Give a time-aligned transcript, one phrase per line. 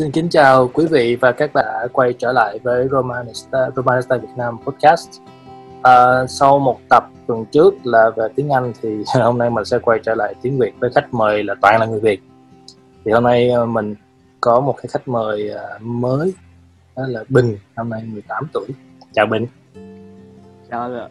[0.00, 4.16] Xin kính chào quý vị và các bạn đã quay trở lại với Romanista, Romanista
[4.16, 5.10] Việt Nam podcast.
[5.82, 8.88] À, sau một tập tuần trước là về tiếng Anh thì
[9.20, 11.86] hôm nay mình sẽ quay trở lại tiếng Việt với khách mời là toàn là
[11.86, 12.20] người Việt.
[13.04, 13.94] Thì hôm nay à, mình
[14.40, 16.34] có một cái khách mời à, mới
[16.96, 18.66] đó là Bình, năm nay 18 tuổi.
[19.12, 19.46] Chào Bình.
[20.70, 21.08] Chào ạ.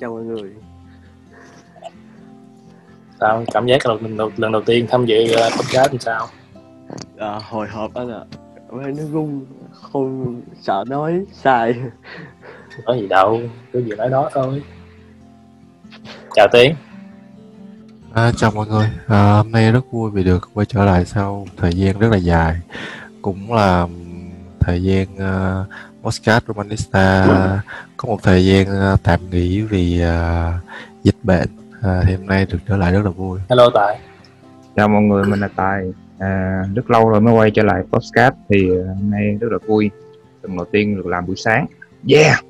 [0.00, 0.54] Chào mọi người.
[3.20, 6.28] Sao cảm giác lần đầu, lần đầu tiên tham dự à, podcast thì sao?
[7.18, 8.24] À, hồi hộp anh ạ.
[8.70, 8.76] À.
[8.96, 11.74] nó run, không sợ nói sai.
[12.84, 13.40] Có gì đâu,
[13.72, 14.62] cứ gì nói đó thôi.
[16.34, 16.74] Chào Tiến.
[18.14, 21.46] À, chào mọi người, à, hôm nay rất vui vì được quay trở lại sau
[21.56, 22.60] thời gian rất là dài
[23.22, 23.86] Cũng là
[24.60, 25.66] thời gian uh,
[26.02, 27.26] Postcard Romanista
[27.96, 30.54] có một thời gian uh, tạm nghỉ vì uh,
[31.02, 31.48] dịch bệnh
[31.82, 34.00] à, thì hôm nay được trở lại rất là vui Hello Tài
[34.76, 38.36] Chào mọi người, mình là Tài à, Rất lâu rồi mới quay trở lại Postcard
[38.48, 39.90] thì hôm nay rất là vui.
[40.42, 41.66] Lần đầu tiên được làm buổi sáng.
[42.08, 42.44] Yeah!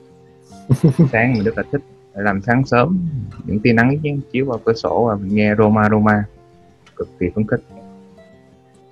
[1.13, 1.81] Sáng mình rất là thích.
[2.15, 3.09] Làm sáng sớm.
[3.45, 3.99] Những tia nắng
[4.33, 6.25] chiếu vào cửa sổ và mình nghe Roma Roma.
[6.97, 7.61] Cực kỳ phấn khích.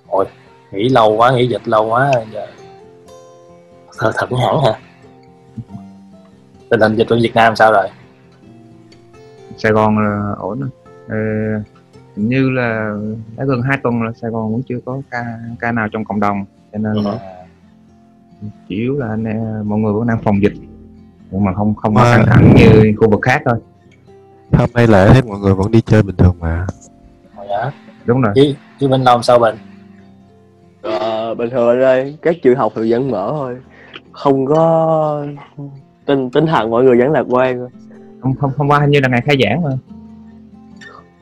[0.07, 0.25] Ôi,
[0.71, 2.11] nghỉ lâu quá, nghỉ dịch lâu quá.
[2.33, 2.47] Giờ
[3.97, 4.79] thở thận hẳn hả?
[6.69, 7.87] Tình hình dịch ở Việt Nam sao rồi?
[9.57, 10.69] Sài Gòn là ổn rồi.
[11.07, 11.63] Hình
[12.27, 12.97] như là
[13.37, 15.25] đã gần 2 tuần là Sài Gòn vẫn chưa có ca
[15.59, 16.45] ca nào trong cộng đồng.
[16.71, 17.03] Cho nên uh-huh.
[17.03, 17.45] là
[18.41, 19.23] chủ yếu là anh,
[19.69, 20.53] mọi người vẫn đang phòng dịch.
[21.31, 23.59] Nhưng mà không không có căng thẳng như khu vực khác thôi.
[24.53, 26.67] Hôm nay lễ thấy mọi người vẫn đi chơi bình thường mà.
[27.35, 27.71] Ồ dạ.
[28.05, 28.33] Đúng rồi.
[28.35, 29.55] Chứ chứ bên Long sao bình
[30.81, 33.57] ờ, bình thường ở đây các trường học thì vẫn mở thôi.
[34.11, 35.25] Không có
[36.05, 37.67] tinh tinh thần mọi người vẫn lạc quan
[38.21, 39.69] không không hôm qua hình như là ngày khai giảng mà.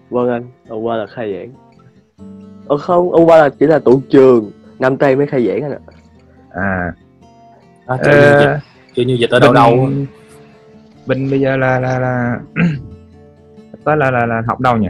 [0.10, 1.54] Vâng anh hôm qua là khai giảng.
[2.68, 4.52] Ờ không hôm qua là chỉ là tụ trường.
[4.80, 5.80] Năm tây mới khai giảng anh ạ.
[6.50, 6.94] À.
[7.86, 8.60] À, chơi, như dịch,
[8.96, 9.90] chơi như dịch ở đâu đâu
[11.08, 12.40] bình bây giờ là là là
[13.84, 14.90] tới là, là là học đâu nhỉ?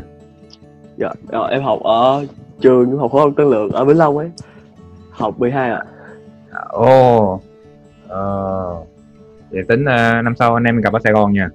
[0.97, 2.25] Dạ, dạ em học ở
[2.61, 4.31] trường học phổ thông Tân Lượng ở Vĩnh Long ấy.
[5.11, 5.83] Học 12 ạ.
[6.51, 6.61] À.
[6.69, 7.33] ồ.
[7.33, 7.41] Oh.
[8.07, 8.75] ờ.
[9.51, 11.49] Vậy tính uh, năm sau anh em mình gặp ở Sài Gòn nha.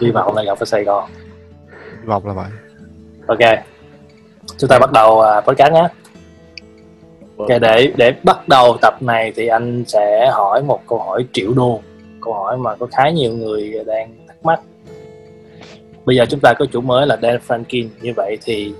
[0.00, 1.10] Hy vọng là gặp ở Sài Gòn
[2.04, 2.50] vọng là vậy.
[3.26, 3.58] Ok.
[4.58, 5.88] Chúng ta bắt đầu uh, podcast nhé.
[7.36, 11.52] Ok để để bắt đầu tập này thì anh sẽ hỏi một câu hỏi triệu
[11.54, 11.80] đô.
[12.20, 14.60] Câu hỏi mà có khá nhiều người đang thắc mắc.
[16.04, 17.88] Bây giờ chúng ta có chủ mới là Dan Franklin.
[18.00, 18.74] Như vậy thì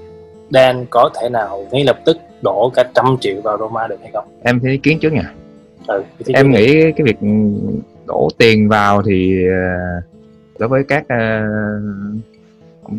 [0.50, 4.10] Dan có thể nào ngay lập tức đổ cả trăm triệu vào Roma được hay
[4.12, 4.24] không?
[4.42, 5.32] Em thấy ý kiến trước nha.
[5.86, 7.16] Ừ, em nghĩ cái việc
[8.06, 10.00] đổ tiền vào thì ờ,
[10.58, 12.20] đối với các uh,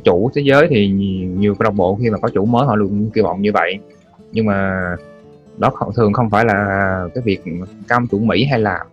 [0.04, 0.88] chủ thế giới thì
[1.38, 3.80] nhiều câu lạc bộ khi mà có chủ mới họ luôn kỳ vọng như vậy.
[4.32, 4.82] Nhưng mà
[5.58, 7.42] đó thường không phải là cái việc
[7.88, 8.88] các ông chủ Mỹ hay làm.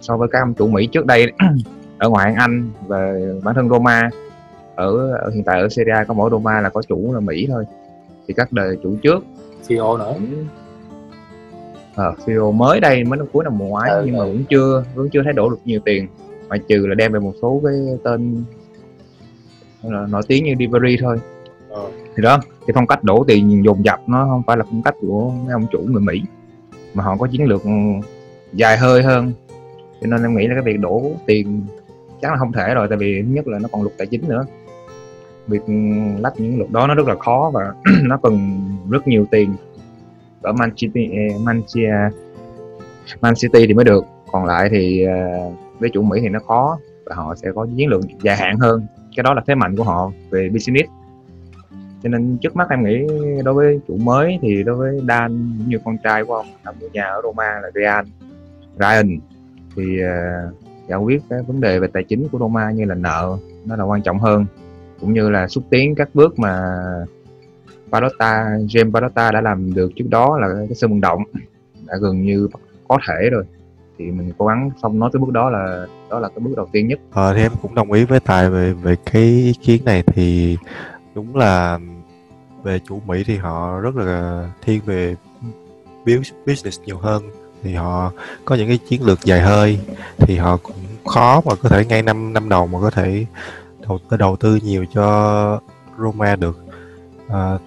[0.00, 1.32] So với các ông chủ Mỹ trước đây
[1.98, 3.12] ở ngoại Anh và
[3.44, 4.10] bản thân Roma
[4.74, 7.46] ở, ở hiện tại ở Serie A có mỗi Roma là có chủ là Mỹ
[7.50, 7.64] thôi.
[8.28, 9.24] Thì các đời chủ trước
[9.68, 10.14] Fio nữa.
[11.94, 15.08] ờ, Fio mới đây mới năm cuối năm ngoái ừ, nhưng mà vẫn chưa vẫn
[15.12, 16.06] chưa thấy đổ được nhiều tiền.
[16.48, 17.74] Mà trừ là đem về một số cái
[18.04, 18.42] tên là
[19.82, 21.18] nổi tiếng như Ribery thôi.
[21.68, 21.90] Ừ.
[22.16, 24.94] thì đó thì phong cách đổ tiền dồn dập nó không phải là phong cách
[25.00, 26.22] của mấy ông chủ người Mỹ
[26.94, 27.62] mà họ có chiến lược
[28.52, 29.32] dài hơi hơn.
[30.00, 31.62] Cho nên em nghĩ là cái việc đổ tiền
[32.22, 34.28] chắc là không thể rồi tại vì thứ nhất là nó còn luật tài chính
[34.28, 34.44] nữa.
[35.46, 35.62] Việc
[36.18, 39.54] lách những luật đó nó rất là khó và nó cần rất nhiều tiền.
[40.42, 41.08] Ở Man City
[41.44, 41.86] Man City,
[43.20, 44.04] Man City thì mới được.
[44.32, 45.14] Còn lại thì ờ,
[45.78, 48.86] với chủ Mỹ thì nó khó và họ sẽ có chiến lược dài hạn hơn
[49.16, 50.88] cái đó là thế mạnh của họ về business.
[52.02, 53.06] Cho nên trước mắt em nghĩ
[53.44, 56.74] đối với chủ mới thì đối với Dan cũng như con trai của ông làm
[56.80, 58.04] ở nhà ở Roma là Ryan
[58.78, 59.18] Ryan.
[59.76, 60.54] Thì uh,
[60.88, 63.84] giải quyết cái vấn đề về tài chính của Roma như là nợ nó là
[63.84, 64.46] quan trọng hơn.
[65.00, 66.74] Cũng như là xúc tiến các bước mà
[67.92, 71.22] Palotta James Palotta đã làm được trước đó là cái sân vận động
[71.86, 72.48] đã gần như
[72.88, 73.44] có thể rồi
[74.00, 76.68] thì mình cố gắng xong nói tới bước đó là đó là cái bước đầu
[76.72, 77.00] tiên nhất.
[77.12, 80.56] Ờ, thì em cũng đồng ý với tài về về cái ý kiến này thì
[81.14, 81.78] đúng là
[82.62, 85.16] về chủ Mỹ thì họ rất là thiên về
[86.46, 87.22] business nhiều hơn
[87.62, 88.12] thì họ
[88.44, 89.78] có những cái chiến lược dài hơi
[90.18, 90.76] thì họ cũng
[91.06, 93.26] khó mà có thể ngay năm năm đầu mà có thể
[93.88, 95.60] đầu đầu tư nhiều cho
[95.98, 96.58] Roma được
[97.28, 97.58] à,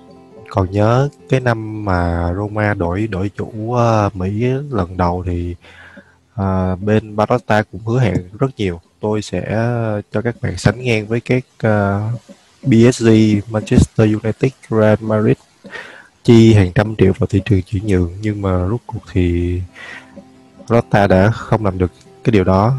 [0.49, 5.55] còn nhớ cái năm mà Roma đổi đổi chủ uh, Mỹ lần đầu thì
[6.35, 8.81] à, bên Barotta cũng hứa hẹn rất nhiều.
[8.99, 12.19] Tôi sẽ ờ, cho các bạn sánh ngang với các ờ, uh,
[12.67, 13.07] PSG,
[13.49, 15.37] Manchester United, Real Madrid
[16.23, 18.11] chi hàng trăm triệu vào thị trường chuyển nhượng.
[18.21, 19.59] Nhưng mà rốt cuộc thì
[20.67, 21.91] Rota đã không làm được
[22.23, 22.73] cái điều đó.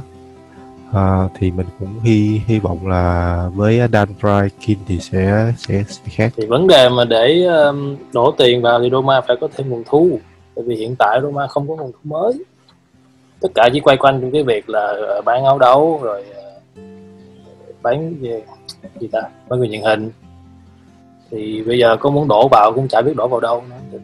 [0.92, 6.02] À, thì mình cũng hy hy vọng là với Dan Frykin thì sẽ sẽ sẽ
[6.10, 6.32] khác.
[6.36, 9.82] Thì vấn đề mà để um, đổ tiền vào thì Roma phải có thêm nguồn
[9.86, 10.20] thu.
[10.54, 12.32] Tại vì hiện tại Roma không có nguồn thu mới
[13.44, 16.82] tất cả chỉ quay quanh trong cái việc là ờ, bán áo đấu rồi ờ,
[17.82, 18.30] bán gì,
[19.00, 19.22] gì ta?
[19.48, 20.10] Bán người nhận hình.
[21.30, 23.98] Thì bây giờ có muốn đổ vào cũng chả biết đổ vào đâu nữa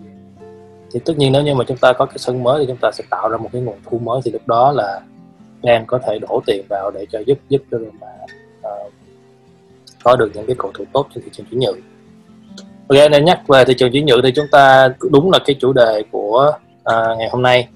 [0.92, 2.90] thì tất nhiên nếu như mà chúng ta có cái sân mới thì chúng ta
[2.92, 4.20] sẽ tạo ra một cái nguồn thu mới.
[4.24, 5.00] Thì lúc đó là
[5.62, 8.06] em có thể đổ tiền vào để cho giúp giúp cho mà
[8.60, 8.92] uh,
[10.04, 11.78] có được những cái cầu thủ tốt trên thị trường chuyển nhượng.
[12.88, 15.72] Ok nên nhắc về thị trường chuyển nhượng thì chúng ta đúng là cái chủ
[15.72, 16.52] đề của
[16.82, 17.68] uh, ngày hôm nay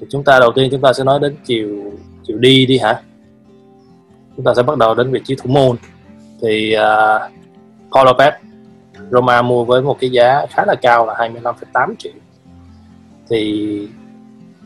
[0.00, 1.92] thì chúng ta đầu tiên chúng ta sẽ nói đến chiều
[2.26, 3.00] chiều đi đi hả?
[4.36, 5.76] Chúng ta sẽ bắt đầu đến vị trí thủ môn.
[6.42, 7.32] Thì uh,
[7.92, 8.32] Paul Lopez
[9.10, 12.12] Roma mua với một cái giá khá là cao là 25,8 triệu.
[13.30, 13.88] Thì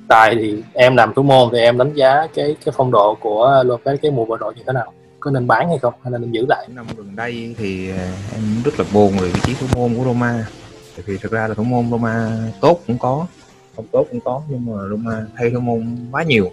[0.08, 3.62] tài thì em làm thủ môn thì em đánh giá cái cái phong độ của
[3.66, 4.92] Lopez cái mùa vừa rồi như thế nào?
[5.20, 5.94] Có nên bán hay không?
[6.02, 6.66] Hay là nên giữ lại?
[6.74, 10.04] Năm gần đây thì à, em rất là buồn về vị trí thủ môn của
[10.04, 10.46] Roma.
[10.96, 12.30] Tại vì thực ra là thủ môn Roma
[12.60, 13.26] tốt cũng có
[13.80, 16.50] không tốt cũng có nhưng mà Roma thay thủ môn quá nhiều.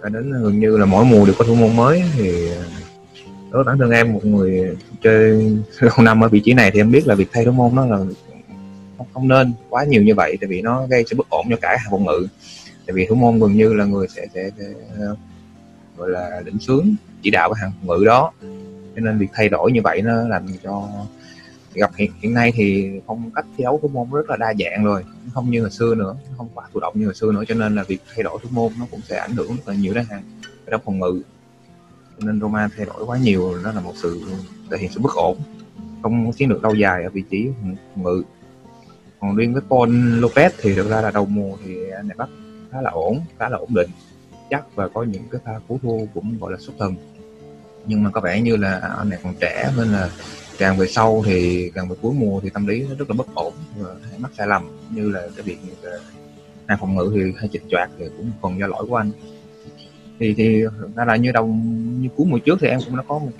[0.00, 2.64] Và đến gần như là mỗi mùa đều có thủ môn mới thì ờ,
[3.50, 6.90] đối bản thân em một người chơi lâu năm ở vị trí này thì em
[6.90, 7.98] biết là việc thay thủ môn nó là
[8.98, 11.56] không, không nên quá nhiều như vậy tại vì nó gây sự bất ổn cho
[11.62, 12.26] cả hàng phòng ngự.
[12.86, 14.64] Tại vì thủ môn gần như là người sẽ, sẽ, sẽ
[14.98, 15.16] ờ,
[15.96, 18.32] gọi là định sướng chỉ đạo cái hàng phòng ngự đó.
[18.96, 20.88] Cho nên việc thay đổi như vậy nó làm cho
[21.74, 24.84] gặp hiện, hiện nay thì phong cách thi đấu thủ môn rất là đa dạng
[24.84, 27.54] rồi không như hồi xưa nữa không quá thụ động như hồi xưa nữa cho
[27.54, 29.94] nên là việc thay đổi thủ môn nó cũng sẽ ảnh hưởng rất là nhiều
[29.94, 30.22] đến hàng
[30.70, 31.22] đó phòng ngự.
[32.18, 34.22] Cho nên Roma thay đổi quá nhiều đó là một sự
[34.70, 35.36] thể hiện sự bất ổn
[36.02, 38.22] không chiến được lâu dài ở vị trí phòng ngự.
[39.20, 39.90] Còn riêng với Paul
[40.24, 42.28] Lopez thì thực ra là đầu mùa thì anh này bắt
[42.72, 43.90] khá là ổn khá là ổn định
[44.50, 46.94] chắc và có những cái pha cú thua cũng gọi là xuất thần.
[47.86, 50.10] Nhưng mà có vẻ như là anh này còn trẻ nên là
[50.60, 53.34] càng về sau thì càng về cuối mùa thì tâm lý nó rất là bất
[53.34, 56.00] ổn và hay mắc sai lầm như là cái việc ờ,
[56.66, 59.10] hàng phòng ngự thì hay chịch choạc thì cũng phần do lỗi của anh.
[60.18, 60.62] Thì thì
[60.96, 61.46] ra là như đầu,
[62.00, 63.30] như cuối mùa trước thì em cũng đã có một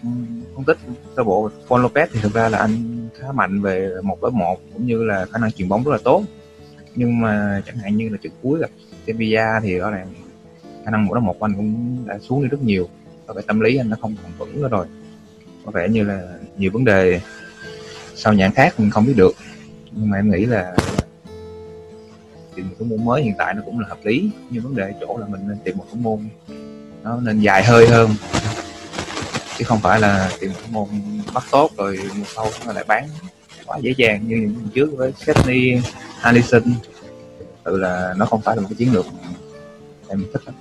[0.54, 0.78] phân tích
[1.16, 4.56] sơ bộ Paul Lopez thì thực ra là anh khá mạnh về một đối một
[4.72, 6.24] cũng như là khả năng chuyền bóng rất là tốt.
[6.94, 8.70] Nhưng mà chẳng hạn như là trận cuối gặp
[9.06, 10.06] Sevilla thì đó là
[10.84, 12.88] khả năng một đối một của anh cũng đã xuống đi rất nhiều
[13.26, 14.86] và cái tâm lý anh nó không còn vững nữa rồi.
[15.64, 17.20] Có vẻ như là nhiều vấn đề
[18.14, 19.32] sau nhãn khác mình không biết được.
[19.92, 20.76] Nhưng mà em nghĩ là
[22.54, 24.30] tìm một cái môn mới hiện tại nó cũng là hợp lý.
[24.50, 26.28] Nhưng vấn đề chỗ là mình nên tìm một cái môn
[27.02, 28.14] nó nên dài hơi hơn.
[29.58, 30.88] Chứ không phải là tìm một cái môn
[31.34, 33.08] bắt tốt rồi một sau nó lại bán
[33.66, 35.80] quá dễ dàng như những trước với Sydney
[36.20, 36.62] Allison
[37.64, 39.06] tự là nó không phải là một cái chiến lược
[40.08, 40.54] em thích lắm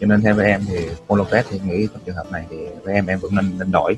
[0.00, 2.94] cho nên theo với em thì Lopez thì nghĩ trong trường hợp này thì với
[2.94, 3.96] em em vẫn nên nên đổi.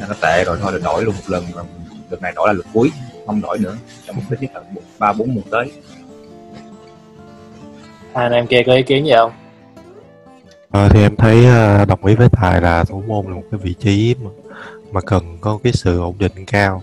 [0.00, 1.64] Nó tệ rồi thôi là đổi luôn một lần và
[2.10, 2.92] lần này đổi là lượt cuối
[3.26, 3.76] không đổi nữa.
[4.06, 4.60] Trong một ít nhất là
[4.98, 5.72] ba bốn mùa tới.
[8.14, 9.32] Hai anh em kia có ý kiến gì không?
[10.70, 13.60] À, thì em thấy uh, đồng ý với Tài là thủ môn là một cái
[13.62, 14.30] vị trí mà,
[14.92, 16.82] mà cần có cái sự ổn định cao.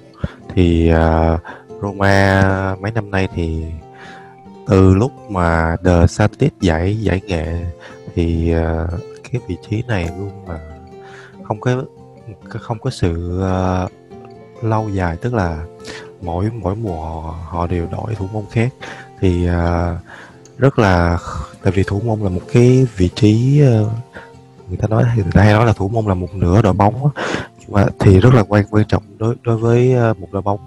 [0.56, 1.40] Thì uh,
[1.82, 3.64] Roma mấy năm nay thì
[4.68, 7.46] từ lúc mà The Satis giải giải nghệ
[8.16, 9.02] thì uh,
[9.32, 10.60] cái vị trí này luôn mà
[11.44, 11.84] không có
[12.48, 13.92] không có sự uh,
[14.64, 15.66] lâu dài tức là
[16.22, 18.74] mỗi mỗi mùa họ, họ đều đổi thủ môn khác.
[19.20, 19.98] Thì uh,
[20.58, 21.20] rất là
[21.64, 23.62] tại vì thủ môn là một cái vị trí
[24.68, 27.10] người ta nói người ta hay nói là thủ môn là một nửa đội bóng
[27.60, 30.60] nhưng mà thì rất là quan quan trọng đối đối với một đội bóng.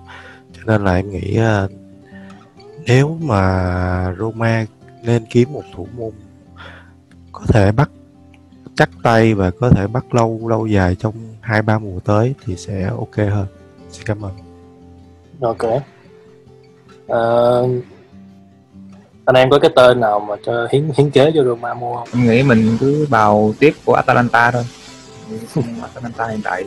[0.52, 1.38] Cho nên là em nghĩ
[2.86, 4.66] nếu mà Roma
[5.02, 6.10] nên kiếm một thủ môn
[7.34, 7.90] có thể bắt
[8.74, 12.56] chắc tay và có thể bắt lâu lâu dài trong hai ba mùa tới thì
[12.56, 13.46] sẽ ok hơn
[13.90, 14.32] xin cảm ơn
[15.40, 15.64] ok
[17.06, 17.84] uh,
[19.24, 22.08] anh em có cái tên nào mà cho hiến hiến kế cho Roma mua không?
[22.14, 24.64] Em nghĩ mình cứ bào tiếp của Atalanta thôi.
[25.82, 26.64] Atalanta hiện tại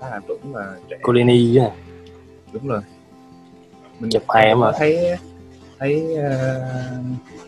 [0.00, 0.96] khá là vững và trẻ.
[1.02, 1.70] Colini á.
[2.52, 2.80] Đúng rồi.
[3.98, 5.16] Mình chụp hay mà thấy
[5.78, 7.04] thấy uh,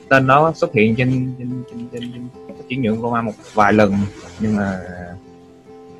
[0.09, 2.29] tên nó xuất hiện trên trên trên, trên, trên
[2.69, 3.95] chuyển nhượng Roma một vài lần
[4.41, 4.81] nhưng mà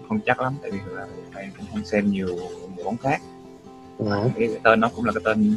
[0.09, 2.29] không chắc lắm tại vì là thầy cũng không xem nhiều,
[2.77, 3.23] nhiều bóng khác.
[3.99, 4.07] Ừ.
[4.37, 5.57] Cái tên nó cũng là cái tên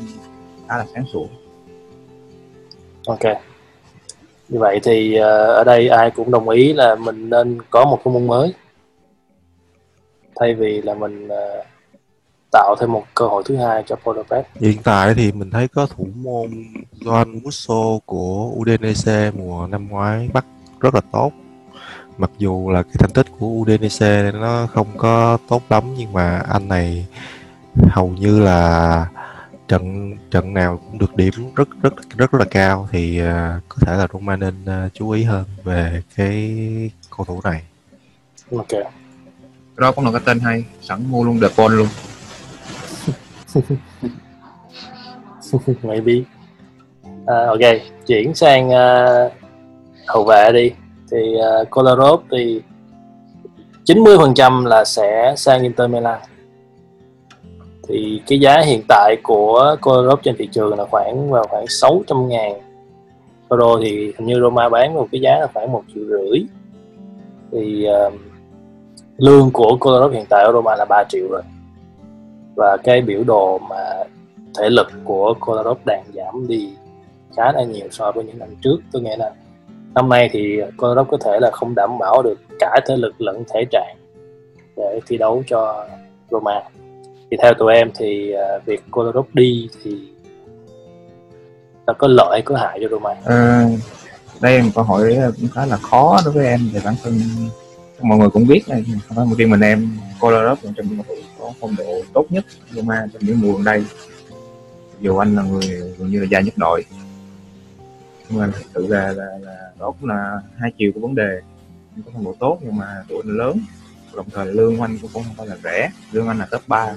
[0.67, 1.25] khá là sáng sủa
[3.07, 3.23] ok
[4.49, 5.23] như vậy thì uh,
[5.55, 8.53] ở đây ai cũng đồng ý là mình nên có một cái môn mới
[10.35, 11.65] thay vì là mình uh,
[12.53, 15.85] tạo thêm một cơ hội thứ hai cho Podopet Hiện tại thì mình thấy có
[15.85, 16.47] thủ môn
[16.99, 20.45] Joan Musso của Udinese mùa năm ngoái bắt
[20.79, 21.31] rất là tốt.
[22.17, 26.37] Mặc dù là cái thành tích của Udinese nó không có tốt lắm nhưng mà
[26.49, 27.07] anh này
[27.89, 29.07] hầu như là
[29.67, 33.25] trận trận nào cũng được điểm rất rất rất là cao thì uh,
[33.69, 36.55] có thể là Roma nên uh, chú ý hơn về cái
[37.17, 37.63] cầu thủ này.
[38.51, 38.83] ok
[39.77, 41.87] đó cũng là cái tên hay sẵn mua luôn De Paul luôn
[45.83, 46.23] maybe.
[47.23, 47.59] Uh, ok
[48.05, 49.31] chuyển sang uh,
[50.07, 50.71] hậu vệ đi.
[51.11, 52.61] Thì uh, Kolarov thì
[53.85, 56.19] 90% là sẽ sang Inter Milan.
[57.87, 62.29] Thì cái giá hiện tại của Kolarov trên thị trường là khoảng vào khoảng 600
[62.29, 62.51] ngàn
[63.49, 63.79] euro.
[63.83, 66.45] Thì hình như Roma bán một cái giá là khoảng một triệu rưỡi.
[67.51, 68.13] Thì uh,
[69.17, 71.41] lương của Kolarov hiện tại ở Roma là 3 triệu rồi
[72.55, 74.03] và cái biểu đồ mà
[74.59, 76.69] thể lực của Kolarov đang giảm đi
[77.37, 78.77] khá là nhiều so với những năm trước.
[78.91, 79.31] Tôi nghĩ là
[79.95, 83.43] năm nay thì Kolarov có thể là không đảm bảo được cả thể lực lẫn
[83.53, 83.95] thể trạng
[84.77, 85.87] để thi đấu cho
[86.31, 86.63] Roma.
[87.31, 89.97] Thì theo tụi em thì à, việc Kolarov đi thì
[91.85, 93.15] nó có lợi có hại cho Roma.
[93.25, 93.65] À,
[94.41, 97.13] đây là một câu hỏi cũng khá là khó đối với em về bản thân
[98.03, 100.97] mọi người cũng biết này không phải một riêng mình em Kolarov là trong những
[100.97, 103.83] cầu thủ có phong độ tốt nhất Roma trong những mùa gần đây.
[105.01, 106.85] Dù anh là người gần như là gia nhất đội.
[108.29, 111.41] Nhưng mà thực sự là, là, là đó cũng là hai chiều của vấn đề.
[111.95, 113.59] Anh có phong độ tốt nhưng mà tuổi anh lớn.
[114.15, 115.89] Đồng thời lương của anh cũng không phải là rẻ.
[116.11, 116.95] Lương anh là top 3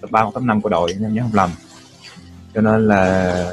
[0.00, 1.50] top 3 hoặc top 5 của đội em nhớ không lầm.
[2.54, 3.52] Cho nên là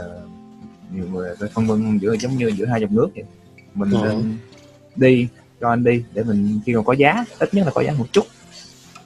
[0.93, 3.23] nhiều người phải phân vân giữa giống như giữa hai dòng nước vậy.
[3.73, 4.21] Mình Ừ.
[4.95, 5.27] đi
[5.61, 8.05] cho anh đi để mình khi còn có giá ít nhất là có giá một
[8.11, 8.25] chút.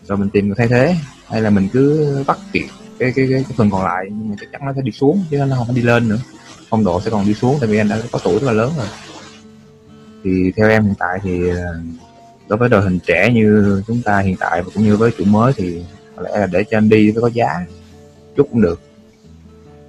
[0.07, 0.95] Rồi mình tìm người thay thế
[1.27, 2.65] hay là mình cứ bắt kịp
[2.99, 5.25] cái cái, cái, cái phần còn lại nhưng mà chắc chắn nó sẽ đi xuống
[5.31, 6.19] chứ nó không phải đi lên nữa.
[6.69, 8.71] Phong độ sẽ còn đi xuống tại vì anh đã có tuổi rất là lớn
[8.77, 8.87] rồi.
[10.23, 11.79] Thì theo em hiện tại thì ờ,
[12.47, 15.25] đối với đội hình trẻ như chúng ta hiện tại và cũng như với chủ
[15.25, 15.83] mới thì
[16.15, 17.65] có lẽ là để cho anh đi với có giá
[18.35, 18.81] chút cũng được.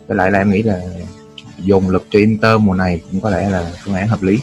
[0.07, 0.81] Với lại là em nghĩ là
[1.59, 4.39] dồn lực cho Inter mùa này cũng có lẽ là phương án hợp lý.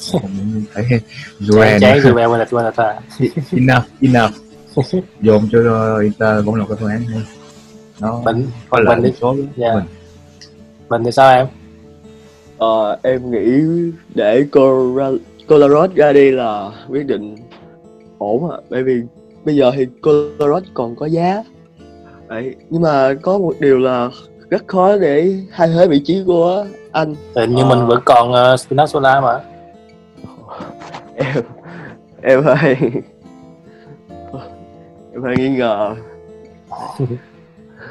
[0.00, 1.00] Chán
[1.38, 2.94] Duran chán Juve là quên là ta
[3.52, 4.32] enough enough.
[5.20, 7.22] Dồn cho Inter cũng là cái phương án hay
[8.00, 9.74] nó Bình có lợi Bình số với Dạ.
[9.74, 9.84] mình.
[10.88, 11.46] Mình thì sao em?
[12.58, 13.62] Ờ, em nghĩ
[14.14, 14.44] để
[15.48, 17.36] Kolarov ra đi là quyết định
[18.18, 18.56] ổn ạ.
[18.70, 19.02] Bởi vì
[19.44, 21.42] bây giờ thì Kolarov còn có giá.
[22.28, 22.54] Đấy.
[22.70, 24.10] nhưng mà có một điều là
[24.50, 27.14] rất khó để thay thế vị trí của anh.
[27.34, 27.74] Thì nhưng Ờ.
[27.76, 29.40] mình vẫn còn uh, Spinazzola mà
[31.20, 31.44] em
[32.22, 32.76] em hơi
[35.12, 35.94] em hơi nghi ngờ.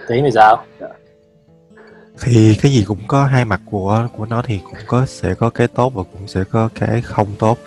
[0.08, 0.64] Tiến thì sao?
[2.22, 5.50] Thì cái gì cũng có hai mặt của của nó thì cũng có sẽ có
[5.50, 7.58] cái tốt và cũng sẽ có cái không tốt.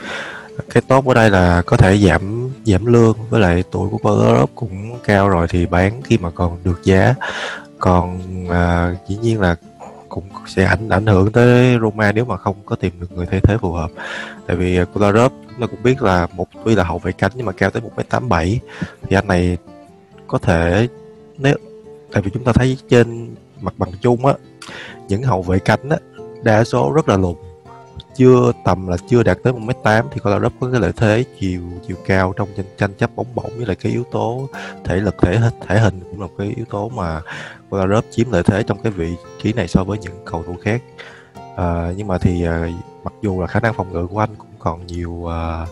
[0.71, 4.51] Cái tốt ở đây là có thể giảm giảm lương với lại tuổi của Kolarov
[4.55, 7.15] cũng cao rồi thì bán khi mà còn được giá.
[7.79, 9.57] Còn à, dĩ nhiên là
[10.09, 13.41] cũng sẽ ảnh ảnh hưởng tới Roma nếu mà không có tìm được người thay
[13.41, 13.91] thế phù hợp.
[14.47, 14.85] Tại vì à,
[15.63, 18.59] ta cũng biết là một tuy là hậu vệ cánh nhưng mà cao tới 1m87
[19.03, 19.59] thì anh này
[20.27, 20.89] có thể
[21.39, 21.55] nếu
[22.13, 24.35] tại vì chúng ta thấy trên mặt bằng chung á
[25.09, 25.97] những hậu vệ cánh á
[26.43, 27.35] đa số rất là lùn.
[28.15, 31.97] Chưa tầm là chưa đạt tới 1m8 thì Kolarov có cái lợi thế chiều chiều
[32.07, 34.49] cao trong tranh, tranh chấp bóng bổng với lại cái yếu tố
[34.85, 37.21] thể lực thể thể hình cũng là cái yếu tố mà
[37.71, 40.83] Kolarov chiếm lợi thế trong cái vị trí này so với những cầu thủ khác.
[41.57, 42.69] À, nhưng mà thì à,
[43.05, 45.67] mặc dù là khả năng phòng ngự của anh cũng còn nhiều à,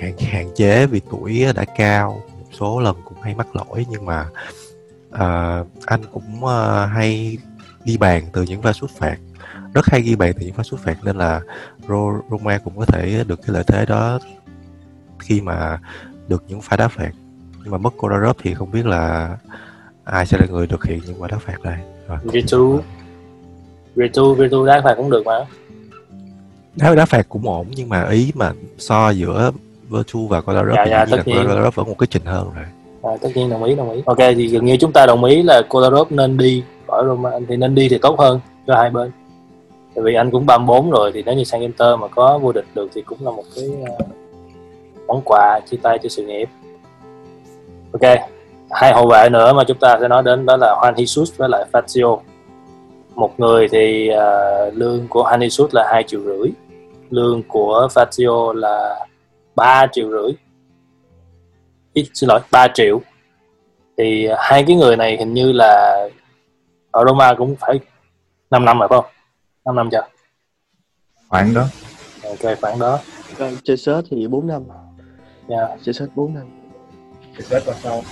[0.00, 2.22] hạn hạn chế vì tuổi đã cao.
[2.38, 4.26] Một số lần cũng hay mắc lỗi nhưng mà
[5.10, 7.38] à, anh cũng à, hay
[7.84, 9.16] ghi bàn từ những pha sút phạt.
[9.74, 11.40] Rất hay ghi bàn từ những pha sút phạt nên là
[11.88, 14.18] Ro- Roma cũng có thể được cái lợi thế đó
[15.18, 15.78] khi mà
[16.28, 17.10] được những pha đá phạt.
[17.62, 19.36] Nhưng mà mất Kolarov thì không biết là
[20.04, 21.82] ai sẽ là người thực hiện những quả đá phạt này.
[22.08, 22.80] Rồi Virtu.
[23.94, 25.44] Virtu Virtu đá phạt cũng được mà
[26.76, 29.50] đá đá phạt cũng ổn nhưng mà ý mà so giữa
[29.88, 31.36] Virtu và Kolarov Dạ, thì dạ, tất là nhiên.
[31.36, 32.64] Kolarov vẫn một cái trình hơn rồi.
[33.02, 34.02] À, tất nhiên đồng ý đồng ý.
[34.06, 37.56] Ok thì gần như chúng ta đồng ý là Kolarov nên đi khỏi Roma thì
[37.56, 39.10] nên đi thì tốt hơn cho hai bên.
[39.94, 42.66] Tại vì anh cũng 34 rồi thì nếu như sang Inter mà có vô địch
[42.74, 44.08] được thì cũng là một cái uh,
[45.06, 46.48] món quà chia tay cho sự nghiệp.
[47.92, 48.18] Ok
[48.70, 51.48] hai hậu vệ nữa mà chúng ta sẽ nói đến đó là Juan Jesus với
[51.48, 52.18] lại Fazio
[53.18, 56.52] một người thì uh, lương của Jesus là hai triệu rưỡi
[57.10, 59.06] lương của Fazio là
[59.54, 60.32] 3 triệu rưỡi.
[61.92, 63.00] Ít, xin lỗi 3 triệu.
[63.98, 66.04] Thì hai cái người này hình như là
[66.90, 67.80] ở Roma cũng phải
[68.50, 69.10] 5 năm rồi phải không?
[69.64, 70.08] 5 năm chưa?
[71.28, 71.64] Khoảng đó.
[72.24, 72.98] Ok khoảng đó.
[73.38, 74.62] Còn chơi sớt thì 4 năm.
[75.48, 76.44] Nha chơi sớt 4 năm.
[77.38, 78.02] Sếp qua sau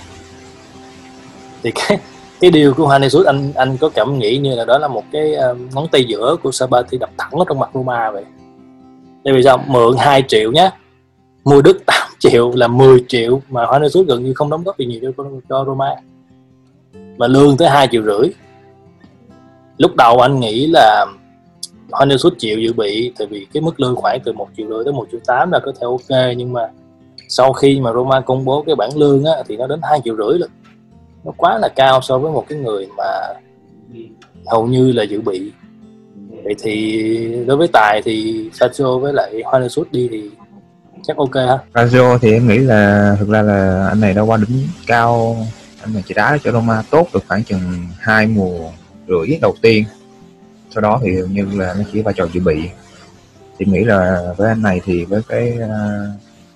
[1.63, 1.99] thì cái
[2.39, 5.33] cái điều của Hannesut anh anh có cảm nghĩ như là đó là một cái
[5.33, 8.23] ờ, ngón tay giữa của Sabati đập thẳng ở trong mặt Roma vậy?
[9.23, 9.63] Tại vì sao?
[9.67, 10.71] Mượn 2 triệu nhé
[11.45, 14.85] mua đất 8 triệu là 10 triệu mà Hannesut gần như không đóng góp gì
[14.85, 15.95] nhiều cho, cho Roma.
[17.17, 18.29] Mà lương tới 2 triệu rưỡi.
[19.77, 21.05] Lúc đầu anh nghĩ là
[21.91, 24.93] Hannesut chịu dự bị tại vì cái mức lương khoảng từ 1 triệu rưỡi tới
[24.93, 26.61] 1 triệu 8 là có thể ok nhưng mà
[27.29, 30.15] sau khi mà Roma công bố cái bảng lương á, thì nó đến 2 triệu
[30.15, 30.49] rưỡi luôn
[31.27, 33.03] nó quá là cao so với một cái người mà
[34.45, 35.51] hầu như là dự bị.
[36.43, 40.29] Vậy thì đối với tài thì Sacho với lại Hannesut đi thì
[41.03, 41.57] chắc ok ha?
[41.73, 45.37] Lazio thì em nghĩ là thực ra là anh này đã qua đỉnh cao,
[45.81, 47.61] anh này chỉ đá cho Roma tốt được khoảng chừng
[47.99, 48.59] hai mùa
[49.07, 49.83] rưỡi đầu tiên.
[50.69, 52.69] Sau đó thì hầu như là nó chỉ vai trò dự bị.
[53.59, 56.01] Thì nghĩ là với anh này thì với cái à,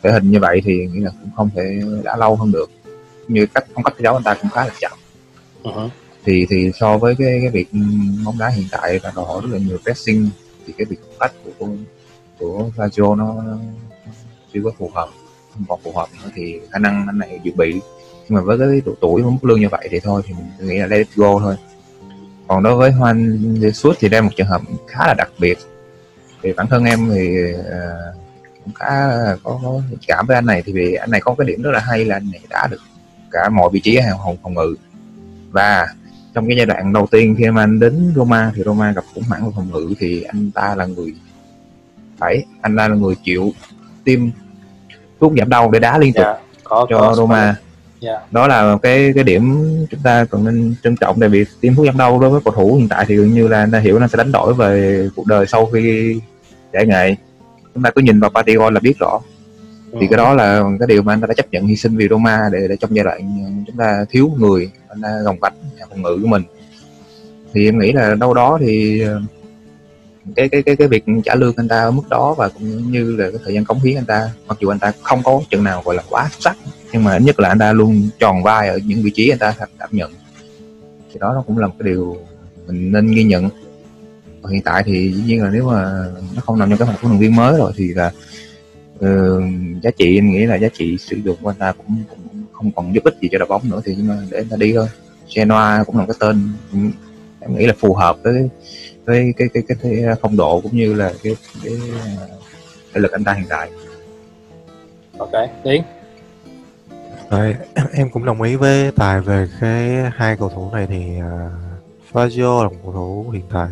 [0.04, 2.72] thể hình như vậy thì nghĩ là cũng không thể đá lâu hơn được
[3.28, 4.92] như cách phong cách thi đấu anh ta cũng khá là chậm.
[5.64, 5.90] Uh-huh.
[6.26, 7.68] thì thì so với cái cái việc
[8.26, 10.30] bóng đá hiện tại là đòi hỏi rất là nhiều pressing
[10.68, 11.68] thì cái việc phong cách của
[12.40, 13.44] của Lazio nó
[14.54, 15.10] chưa có phù hợp
[15.54, 17.74] không còn phù hợp nữa thì khả năng anh này dự bị.
[18.30, 20.78] Nhưng mà với cái độ tuổi mức lương như vậy thì thôi thì mình nghĩ
[20.78, 21.56] là let it go thôi.
[22.48, 25.58] Còn đối với Juan Jesus thì đây là một trường hợp khá là đặc biệt.
[26.44, 28.16] Thì bản thân em thì uh,
[28.64, 29.10] cũng khá
[29.44, 31.80] có, có cảm với anh này thì vì anh này có cái điểm rất là
[31.80, 32.82] hay là anh này đã được
[33.32, 34.76] cả mọi vị trí hàng phòng phòng ngự.
[35.52, 35.88] Và
[36.34, 39.24] trong cái giai đoạn đầu tiên khi mà anh đến Roma thì Roma gặp khủng
[39.30, 41.14] hoảng về phòng ngự thì anh ta là người
[42.18, 43.54] phải anh ta là người chịu
[44.04, 44.20] tiêm
[45.20, 47.56] thuốc giảm đau để đá liên tục yeah, có, cho có, Roma.
[48.02, 48.32] yeah.
[48.32, 51.86] đó là cái cái điểm chúng ta cần nên trân trọng tại vì tiêm thuốc
[51.86, 54.00] giảm đau đối với cầu thủ hiện tại thì gần như là anh ta hiểu
[54.00, 56.16] nó sẽ đánh đổi về cuộc đời sau khi
[56.74, 57.16] giải nghệ
[57.74, 59.20] chúng ta cứ nhìn vào Patigon là biết rõ
[60.00, 62.08] thì cái đó là cái điều mà anh ta đã chấp nhận hy sinh vì
[62.10, 63.22] Roma để, để trong giai đoạn
[63.68, 65.54] chúng ta thiếu người anh ta gồng gánh
[65.90, 66.44] phòng ngự của mình.
[67.54, 69.04] Thì em nghĩ là đâu đó thì
[70.36, 73.16] cái cái cái cái việc trả lương anh ta ở mức đó và cũng như
[73.16, 75.64] là cái thời gian cống hiến anh ta mặc dù anh ta không có trận
[75.64, 76.58] nào gọi là quá xuất sắc
[76.94, 79.40] nhưng mà ít nhất là anh ta luôn tròn vai ở những vị trí anh
[79.40, 80.12] ta đảm nhận.
[81.14, 82.18] Thì đó nó cũng là một cái điều
[82.68, 83.50] mình nên ghi nhận.
[84.42, 86.94] Và hiện tại thì dĩ nhiên là nếu mà nó không nằm trong cái một
[87.02, 88.12] huấn luyện viên mới rồi thì là
[89.06, 89.44] uh,
[89.84, 92.72] giá trị em nghĩ là giá trị sử dụng của anh ta cũng, cũng không
[92.72, 94.74] còn giúp ích gì cho đội bóng nữa thì nhưng mà để anh ta đi
[94.74, 94.88] thôi.
[95.36, 96.50] Genoa cũng là một cái tên
[97.40, 98.50] em nghĩ là phù hợp với
[99.06, 101.74] với cái cái cái, cái phong độ cũng như là cái cái,
[102.94, 103.70] cái lực anh ta hiện tại.
[105.18, 105.32] Ok
[105.64, 105.84] tiến.
[107.30, 107.56] Rồi,
[107.94, 111.52] em cũng đồng ý với Tài về cái hai cầu thủ này thì uh,
[112.14, 113.70] Fazio là một cầu thủ hiện tại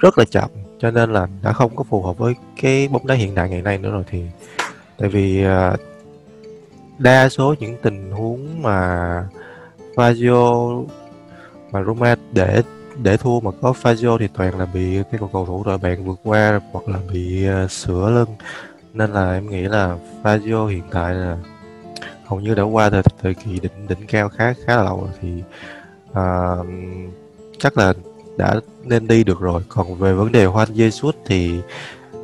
[0.00, 3.14] rất là chậm cho nên là đã không có phù hợp với cái bóng đá
[3.14, 4.22] hiện đại ngày nay nữa rồi thì
[4.98, 5.80] tại vì uh,
[6.98, 9.28] đa số những tình huống mà
[9.94, 10.84] Fazio
[11.72, 12.62] mà Roma để
[13.02, 16.20] để thua mà có Fazio thì toàn là bị cái cầu thủ đội bạn vượt
[16.24, 18.36] qua hoặc là bị uh, sửa lưng.
[18.92, 21.38] Nên là em nghĩ là Fazio hiện tại là
[22.24, 25.10] hầu như đã qua thời thời kỳ đỉnh đỉnh cao khá khá là lâu rồi
[25.20, 25.42] thì
[26.10, 26.66] uh,
[27.58, 27.94] chắc là
[28.40, 29.62] đã nên đi được rồi.
[29.68, 31.60] Còn về vấn đề hoan dây suốt thì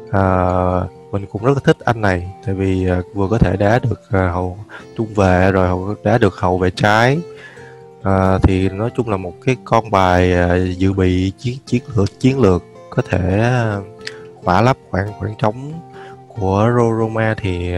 [0.09, 2.33] uh, mình cũng rất thích anh này.
[2.47, 4.59] Tại vì uh, vừa có thể đá được uh, hậu
[4.97, 7.19] trung vệ rồi hậu đá được hậu vệ trái.
[8.01, 12.21] Uh, thì nói chung là một cái con bài uh, dự bị chiến chiến lược
[12.21, 13.85] chiến lược có thể uh,
[14.45, 15.73] khỏa lấp khoảng khoảng trống
[16.29, 17.75] của Roma thì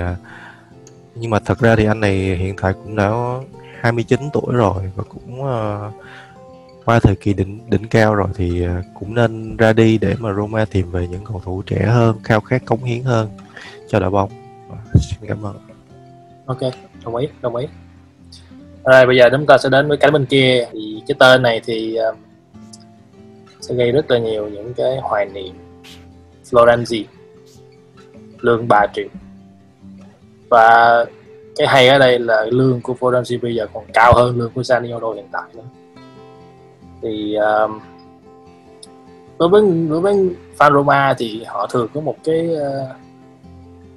[1.14, 3.10] nhưng mà thật ra thì anh này hiện tại cũng đã
[3.80, 5.94] 29 tuổi rồi và cũng uh,
[6.88, 10.32] qua thời kỳ đỉnh đỉnh cao rồi thì à, cũng nên ra đi để mà
[10.32, 13.28] Roma tìm về những cầu thủ trẻ hơn, khao khát cống hiến hơn
[13.88, 14.30] cho đội bóng.
[14.94, 15.56] Xin cảm ơn.
[16.46, 16.58] Ok,
[17.04, 17.66] đồng ý, đồng ý.
[18.84, 21.60] Rồi bây giờ chúng ta sẽ đến với cái bên kia thì cái tên này
[21.64, 22.16] thì um,
[23.60, 25.54] sẽ gây rất là nhiều những cái hoài niệm.
[26.50, 27.04] Florenzi
[28.40, 29.08] lương 3 triệu
[30.48, 31.04] và
[31.56, 34.62] cái hay ở đây là lương của Florenzi bây giờ còn cao hơn lương của
[34.62, 35.64] Zaniolo hiện tại nữa
[37.02, 37.82] thì uh,
[39.38, 40.14] đối với đối với
[40.58, 42.96] fan Roma thì họ thường có một cái uh,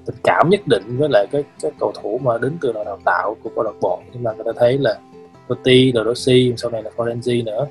[0.06, 3.00] tình cảm nhất định với lại cái cái cầu thủ mà đến từ đội đào
[3.06, 5.00] tạo của câu lạc bộ nhưng mà người ta thấy là
[5.48, 7.68] Totti, De Rossi, sau này là Florenzi nữa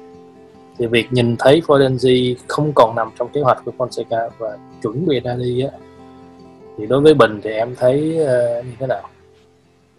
[0.78, 5.06] thì việc nhìn thấy Florenzi không còn nằm trong kế hoạch của Fonseca và chuẩn
[5.06, 5.70] bị ra đi á
[6.78, 9.08] thì đối với Bình thì em thấy uh, như thế nào?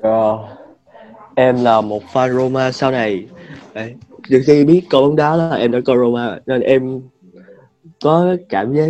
[0.07, 0.39] Uh,
[1.35, 3.27] em là một fan Roma sau này
[3.73, 3.95] Đấy
[4.31, 7.01] từ khi biết câu bóng đá là em đã coi Roma nên em
[8.03, 8.89] có cảm giác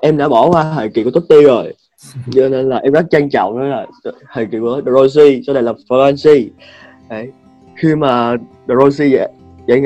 [0.00, 1.74] em đã bỏ qua thời kỳ của Totti rồi.
[2.32, 3.86] Cho nên là em rất trân trọng đó là
[4.32, 6.48] thời kỳ của De Rossi sau này là Florenzi.
[7.10, 7.30] Đấy.
[7.76, 8.36] khi mà
[8.68, 9.28] De Rossi vậy,
[9.66, 9.82] vậy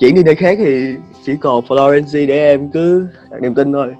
[0.00, 3.94] chuyển đi nơi khác thì chỉ còn Florenzi để em cứ đặt niềm tin thôi.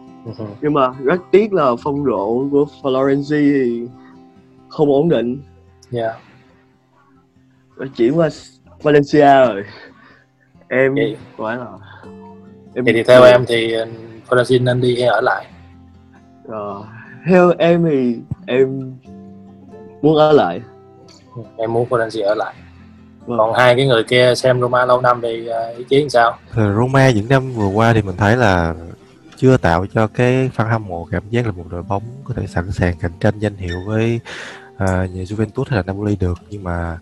[0.60, 3.82] Nhưng mà rất tiếc là phong độ của Florenzi thì
[4.68, 5.42] không ổn định.
[5.92, 6.14] Yeah.
[7.78, 8.28] Đã chuyển qua
[8.82, 9.64] Valencia rồi
[10.70, 11.66] em Vậy- quả là
[12.74, 13.74] em thì, thì theo em thì
[14.28, 15.46] Florenzi nên đi hay ở lại?
[16.48, 16.82] Ờ,
[17.28, 18.92] theo em thì em
[20.02, 20.60] muốn ở lại.
[21.56, 22.54] Em muốn Florenzi ở lại.
[23.26, 23.38] Vâng.
[23.38, 26.38] còn hai cái người kia xem Roma lâu năm thì ờ, ý kiến sao?
[26.54, 28.74] Thì Roma những năm vừa qua thì mình thấy là
[29.36, 32.46] chưa tạo cho cái fan hâm mộ cảm giác là một đội bóng có thể
[32.46, 34.20] sẵn sàng cạnh tranh danh hiệu với
[34.74, 36.38] uh, nhà Juventus hay là Napoli được.
[36.50, 36.98] Nhưng mà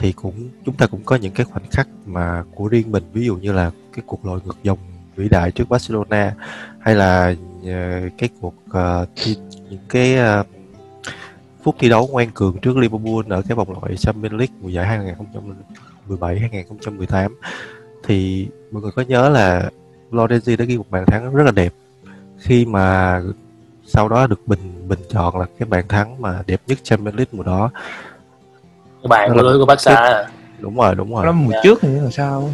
[0.00, 3.26] thì cũng chúng ta cũng có những cái khoảnh khắc mà của riêng mình ví
[3.26, 4.78] dụ như là cái cuộc lội ngược dòng
[5.16, 6.34] vĩ đại trước Barcelona
[6.78, 7.34] hay là
[7.64, 9.36] ờ, cái cuộc uh, thi,
[9.70, 10.46] những cái uh,
[11.62, 14.86] phút thi đấu ngoan cường trước Liverpool ở cái vòng loại Champions League mùa giải
[14.86, 17.36] 2017 2018
[18.04, 19.70] thì mọi người có nhớ là
[20.10, 21.72] Florenzi đã ghi một bàn thắng rất là đẹp.
[22.38, 23.20] Khi mà
[23.86, 27.30] sau đó được bình bình chọn là cái bàn thắng mà đẹp nhất Champions League
[27.32, 27.70] mùa đó
[29.08, 30.26] cái bàn Đó của lưới của Barca à.
[30.58, 31.60] đúng rồi đúng rồi đó mùa Dạ.
[31.62, 32.50] trước thì là sao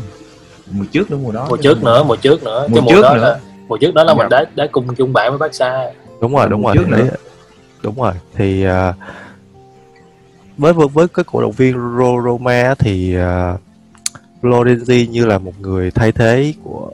[0.70, 3.02] mùa trước nữa mùa đó mùa trước nữa mùa trước nữa Mùa cái mùa trước
[3.02, 3.20] đó nữa.
[3.22, 3.38] là
[3.68, 4.18] mùa trước đó là Dạ.
[4.18, 5.84] mình đã đã cùng chung bảng với Barca
[6.20, 6.96] đúng rồi đúng Mùa rồi nữa.
[6.96, 7.10] đấy-
[7.82, 8.94] đúng rồi thì à,
[10.58, 13.60] với với với cái cổ động viên Ro- Roma thì uh,
[14.42, 16.90] Florenzi như là một người thay thế của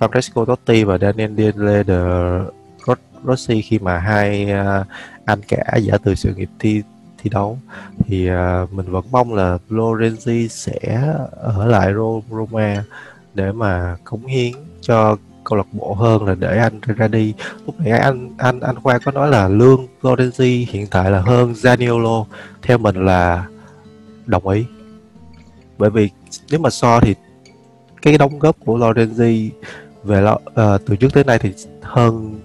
[0.00, 1.94] Francesco Totti và Daniel Dele de
[2.86, 2.94] Ro-
[3.26, 4.84] Rossi khi mà hai à,
[5.24, 6.82] anh cả giả từ sự nghiệp thi
[7.22, 7.58] thi đấu.
[7.98, 11.92] Thì uh, mình vẫn mong là Florenzi sẽ ở lại
[12.30, 12.84] Roma
[13.34, 17.34] để mà cống hiến cho câu lạc bộ hơn là để anh ra đi.
[17.66, 21.52] Lúc nãy anh anh anh Khoa có nói là lương Florenzi hiện tại là hơn
[21.52, 22.24] Zaniolo.
[22.62, 23.46] Theo mình là
[24.26, 24.64] đồng ý.
[25.78, 26.10] Bởi vì
[26.50, 27.14] nếu mà so thì
[28.02, 29.50] cái đóng góp của Lorenzi
[30.04, 31.52] về lo, uh, từ trước tới nay thì
[31.82, 32.40] hơn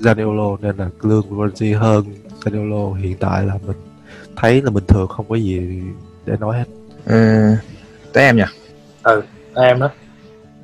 [0.00, 2.04] Zaniolo nên là lương Lorenzi hơn
[2.44, 3.76] Zaniolo hiện tại là mình
[4.36, 5.82] thấy là bình thường không có gì
[6.26, 6.64] để nói hết.
[7.06, 7.56] Ờ,
[8.12, 8.44] tới em nhỉ?
[9.54, 9.90] Em đó.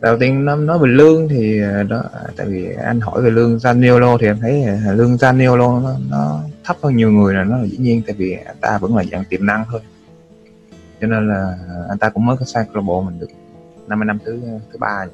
[0.00, 2.02] Đầu tiên nói, nói về lương thì ờ, đó
[2.36, 6.40] tại vì anh hỏi về lương Zaniolo thì em thấy ờ, lương Zaniolo nó, nó
[6.64, 9.04] thấp hơn nhiều người là nó là dĩ nhiên tại vì anh ta vẫn là
[9.12, 9.80] dạng tiềm năng thôi.
[11.00, 13.30] Cho nên là ờ, anh ta cũng mới có sang câu lạc bộ mình được
[13.86, 14.40] 50 năm thứ
[14.72, 15.06] thứ ba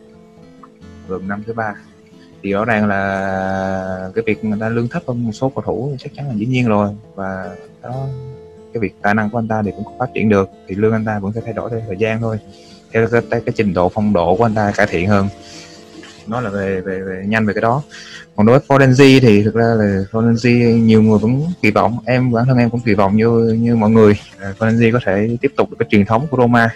[1.08, 1.74] gần năm thứ ba
[2.44, 5.96] thì rõ ràng là cái việc người ta lương thấp hơn một số cầu thủ
[5.98, 6.90] chắc chắn là dĩ nhiên rồi.
[7.14, 8.06] Và đó
[8.72, 11.04] cái việc tài năng của anh ta thì cũng phát triển được thì lương anh
[11.04, 12.38] ta vẫn sẽ thay đổi theo thời gian thôi
[12.92, 15.28] theo cái, cái, cái trình độ phong độ của anh ta cải thiện hơn.
[16.26, 17.82] Nó là về về, về nhanh về cái đó.
[18.36, 22.32] Còn đối với Florenzi thì thực ra là Florenzi nhiều người vẫn kỳ vọng em
[22.32, 24.18] bản thân em cũng kỳ vọng như như mọi người.
[24.40, 26.70] Là Florenzi có thể tiếp tục được cái truyền thống của Roma.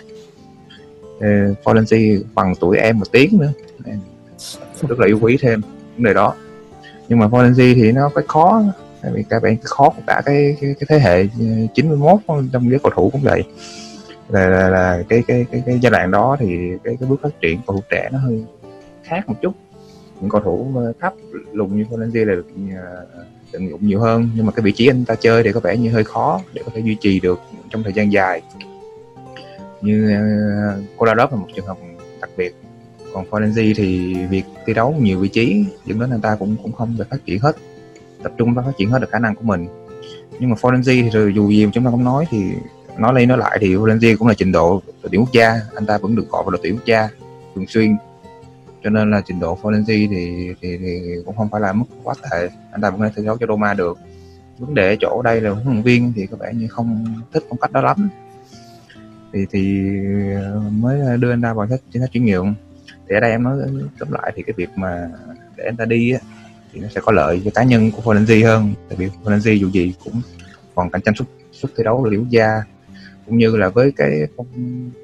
[1.20, 1.28] Ờ,
[1.64, 3.52] Florenzi bằng tuổi em một tiếng nữa.
[3.85, 4.00] Em
[4.88, 5.61] rất là yêu quý thêm
[5.97, 6.35] vấn đề đó.
[7.09, 8.62] Nhưng mà Florenzi thì nó phải khó
[9.03, 12.21] tại vì các bạn khó của cả cái cái, cái thế hệ ờ, 91
[12.53, 13.43] trong giới cầu thủ cũng vậy.
[14.29, 16.47] Là, là, là cái, cái cái cái giai đoạn đó thì
[16.85, 18.45] cái cái bước phát triển cầu thủ trẻ nó hơi
[19.03, 19.53] khác một chút.
[20.21, 21.12] Những cầu thủ thấp
[21.53, 23.07] lùn như Florenzi là được ờ,
[23.53, 25.77] tận dụng nhiều hơn nhưng mà cái vị trí anh ta chơi thì có vẻ
[25.77, 28.43] như hơi khó để có thể duy trì được trong thời gian dài.
[29.81, 31.77] Như uh, Kolarov là một trường hợp
[33.14, 36.73] còn Florenzi thì việc thi đấu nhiều vị trí dẫn đến anh ta cũng cũng
[36.73, 37.57] không được phát triển hết.
[38.23, 39.66] Tập trung vào phát triển hết được khả năng của mình.
[40.40, 42.44] Nhưng mà Florenzi thì rồi dù gì chúng ta cũng nói thì
[42.99, 45.61] nói lên nói lại thì Florenzi cũng là trình độ đội tuyển quốc gia.
[45.75, 47.09] Anh ta vẫn được gọi vào đội tuyển quốc gia
[47.55, 47.97] thường xuyên.
[48.85, 52.14] Cho nên là trình độ Florenzi thì, thì, thì cũng không phải là mức quá
[52.31, 52.49] tệ.
[52.73, 53.99] Anh ta vẫn có thể thi đấu cho Roma được.
[54.59, 57.44] Vấn đề ở chỗ đây là huấn luyện viên thì có vẻ như không thích
[57.49, 58.09] phong cách đó lắm.
[59.33, 59.88] Thì thì
[60.35, 62.55] ờ, mới đưa anh ta vào sách chính sách chuyển nhượng
[63.09, 63.59] thì ở đây em nói
[63.99, 65.11] tóm lại thì cái việc mà
[65.57, 66.18] để anh ta đi á,
[66.73, 68.75] thì nó sẽ có lợi cho cá nhân của Florenzi hơn.
[68.88, 70.21] Tại vì Florenzi dù gì cũng
[70.75, 72.62] còn cạnh tranh suất suất thi đấu là quốc gia.
[73.27, 74.29] Cũng như là với cái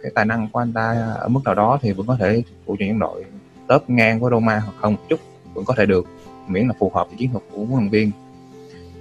[0.02, 2.76] cái tài năng của anh ta ở mức nào đó thì vẫn có thể phụ
[2.78, 3.24] cho những đội
[3.68, 5.20] tớp ngang với Roma hoặc hơn một chút
[5.54, 6.06] vẫn có thể được
[6.48, 8.10] miễn là phù hợp với chiến thuật của huấn luyện viên.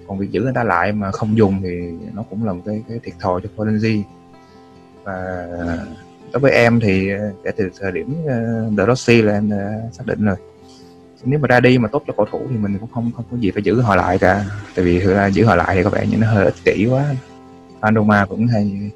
[0.08, 2.84] Còn việc giữ anh ta lại mà không dùng thì nó cũng là một cái,
[2.90, 4.04] cái thiệt thòi cho Florenzi
[5.04, 5.48] và
[6.34, 9.50] đối với em thì ờ, kể từ thời điểm ờ, uh, Rossi là em
[9.92, 10.36] xác định rồi.
[11.24, 13.38] Nếu mà ra đi mà tốt cho cầu thủ thì mình cũng không không có
[13.38, 14.46] gì phải giữ họ lại cả.
[14.76, 16.86] Tại vì thực ra giữ họ lại thì có vẻ như nó hơi ích kỷ
[16.86, 17.16] quá.
[17.82, 18.92] Fan Roma cũng hay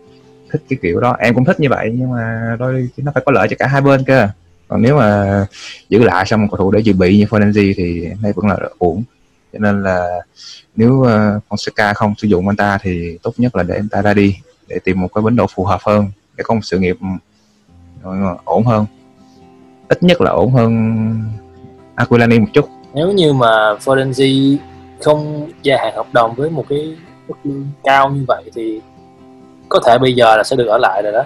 [0.51, 1.15] thích cái kiểu đó.
[1.19, 3.67] Em cũng thích như vậy nhưng mà đôi khi nó phải có lợi cho cả
[3.67, 4.29] hai bên cơ.
[4.67, 5.45] Còn nếu mà
[5.89, 8.57] giữ lại xong một cầu thủ để dự bị như Fonenzi thì đây vẫn là
[8.77, 9.03] ổn
[9.53, 10.07] cho nên là
[10.75, 11.07] nếu uh,
[11.49, 14.37] Fonseca không sử dụng anh ta thì tốt nhất là để anh ta ra đi
[14.67, 16.97] để tìm một cái bến độ phù hợp hơn để có một sự nghiệp
[18.45, 18.85] ổn hơn.
[19.89, 20.71] Ít nhất là ổn hơn
[21.95, 22.69] Aquilani một chút.
[22.93, 24.57] Nếu như mà Florenzi
[25.01, 26.95] không gia hạn hợp đồng với một cái
[27.27, 28.81] mức lương cao như vậy thì
[29.69, 31.23] có thể bây giờ là sẽ được ở lại rồi đó.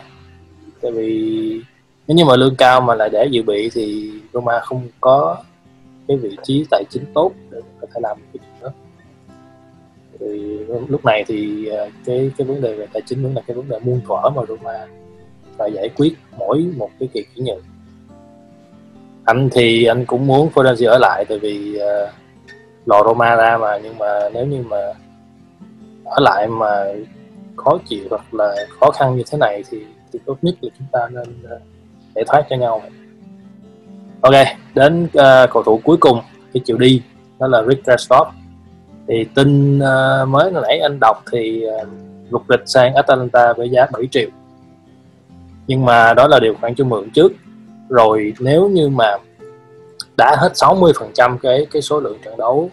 [0.82, 1.62] Tại vì
[2.08, 5.38] nếu như mà lương cao mà lại để dự bị thì Roma không có
[6.08, 8.70] cái vị trí tài chính tốt để có thể làm cái chuyện đó.
[10.20, 13.58] Thì lúc này thì à, cái cái vấn đề về tài chính vẫn là cái
[13.58, 14.88] vấn đề muôn thuở mà Roma
[15.58, 17.64] và giải quyết mỗi một cái kỳ chuyển nhượng
[19.26, 22.10] anh thì anh cũng muốn Florenzi ở lại tại vì uh,
[22.86, 24.78] lò Roma ra mà nhưng mà nếu như mà
[26.06, 26.86] ở lại mà
[27.56, 30.88] khó chịu hoặc là khó khăn như thế này thì thì tốt nhất là chúng
[30.92, 31.62] ta nên ờ, uh,
[32.16, 32.82] để thoát cho nhau.
[34.22, 34.34] Ok
[34.76, 36.20] đến uh, cầu thủ cuối cùng
[36.54, 37.02] cái chiều đi
[37.40, 38.26] đó là Rick Rashford.
[39.08, 41.88] Thì tin uh, mới nãy anh đọc thì uh,
[42.30, 44.30] lục lịch sang Atalanta với giá 7 triệu
[45.72, 47.32] nhưng mà đó là điều khoản cho mượn trước.
[47.90, 49.18] Rồi nếu như mà
[50.18, 52.70] đã hết 60% cái cái số lượng trận đấu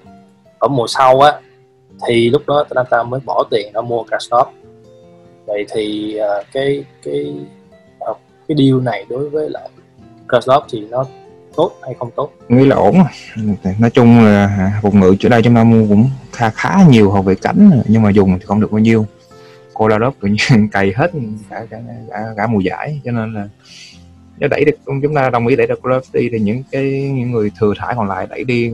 [0.58, 1.32] ở mùa sau á
[2.06, 4.48] thì lúc đó Atalanta mới bỏ tiền ra mua Krasnov
[5.46, 7.34] vậy thì uh, cái cái
[8.10, 8.16] uh,
[8.48, 9.68] cái deal này đối với lại
[10.28, 11.04] Krasnov thì nó
[11.56, 12.30] tốt hay không tốt?
[12.48, 12.94] Nghĩ là ổn
[13.78, 17.22] nói chung là vùng ngự chỗ đây chúng ta mua cũng khá khá nhiều hậu
[17.22, 19.06] vệ cánh nhưng mà dùng thì không được bao nhiêu
[19.78, 21.10] cô la tự nhiên cày hết
[21.50, 21.78] cả, cả,
[22.10, 23.00] cả, cả mùa giải.
[23.04, 23.48] Cho nên là
[24.38, 27.50] nếu đẩy được chúng ta đồng ý đẩy được Crafty thì những cái những người
[27.58, 28.72] thừa thải còn lại đẩy đi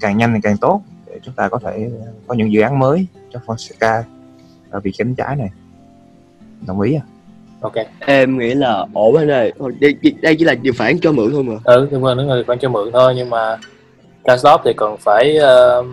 [0.00, 1.90] càng nhanh thì càng tốt để chúng ta có thể
[2.26, 4.02] có những dự án mới cho Fonseca
[4.70, 5.50] ở vị cánh trái này.
[6.66, 7.02] Đồng ý à?
[7.60, 7.74] Ok.
[7.98, 11.42] Em nghĩ là ổn anh ơi đây, đây chỉ là điều phản cho mượn thôi
[11.42, 11.54] mà.
[11.64, 13.56] Ừ nhưng mà nó là phản cho mượn thôi nhưng mà
[14.24, 15.86] Kaslov thì còn phải uh,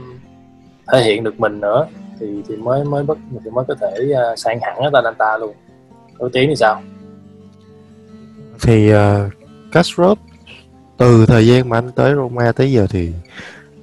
[0.92, 1.88] thể hiện được mình nữa
[2.20, 5.38] thì thì mới mới bất thì mới có thể à, uh, sang hẳn ở Atalanta
[5.38, 5.56] luôn.
[6.20, 6.82] Nổi tiên thì sao?
[8.62, 9.34] Thì à, uh,
[9.72, 10.20] Kastrop
[10.98, 13.12] từ thời gian mà anh tới Roma tới giờ thì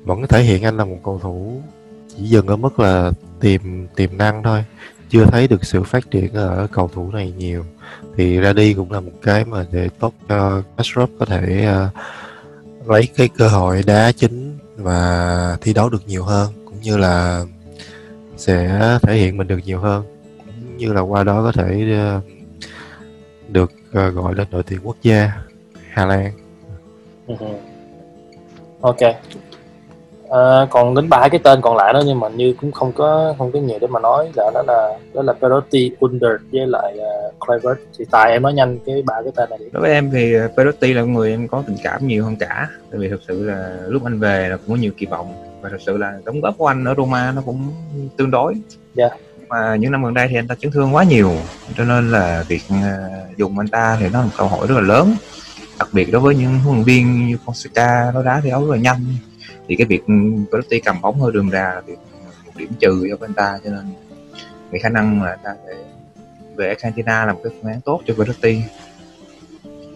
[0.05, 1.63] vẫn thể hiện anh là một cầu thủ
[2.09, 3.61] chỉ dừng ở mức là tiềm
[3.97, 4.65] tiềm năng thôi.
[5.09, 7.65] Chưa thấy được sự phát triển ở cầu thủ này nhiều.
[8.17, 12.89] Thì ra đi cũng là một cái mà để tốt cho Kastrop có thể uh,
[12.89, 17.45] lấy cái cơ hội đá chính và thi đấu được nhiều hơn cũng như là
[18.37, 20.03] sẽ thể hiện mình được nhiều hơn
[20.39, 22.23] cũng như là qua đó có thể uh,
[23.49, 25.33] được uh, gọi lên đội tuyển quốc gia
[25.91, 26.33] Hà Lan.
[27.27, 27.35] Ừ.
[28.81, 29.01] Ok.
[30.31, 33.35] À, còn đến ba cái tên còn lại đó nhưng mà như cũng không có
[33.39, 36.99] không có nhiều để mà nói là đó là đó là Perotti, Under với lại
[36.99, 39.67] uh, Kluivert thì tài em nói nhanh cái ba cái tên này đi.
[39.73, 43.01] Đối với em thì Perotti là người em có tình cảm nhiều hơn cả tại
[43.01, 45.81] vì thực sự là lúc anh về là cũng có nhiều kỳ vọng và thực
[45.87, 47.73] sự là đóng góp của anh ở Roma nó cũng
[48.17, 48.55] tương đối.
[48.95, 49.05] Dạ.
[49.05, 51.33] Yeah mà những năm gần đây thì anh ta chấn thương quá nhiều
[51.77, 54.75] cho nên là việc uh, dùng anh ta thì nó là một câu hỏi rất
[54.75, 55.17] là lớn
[55.79, 58.75] đặc biệt đối với những huấn luyện viên như Fonseca nó đá thi đấu rất
[58.75, 59.05] là nhanh
[59.69, 60.03] thì cái việc
[60.53, 61.99] Perotti cầm bóng hơi đường ra là việc
[62.47, 63.85] một điểm trừ cho anh ta cho nên
[64.71, 65.75] cái khả năng là ta sẽ
[66.57, 68.63] về Argentina là một cái phương án tốt cho Perotti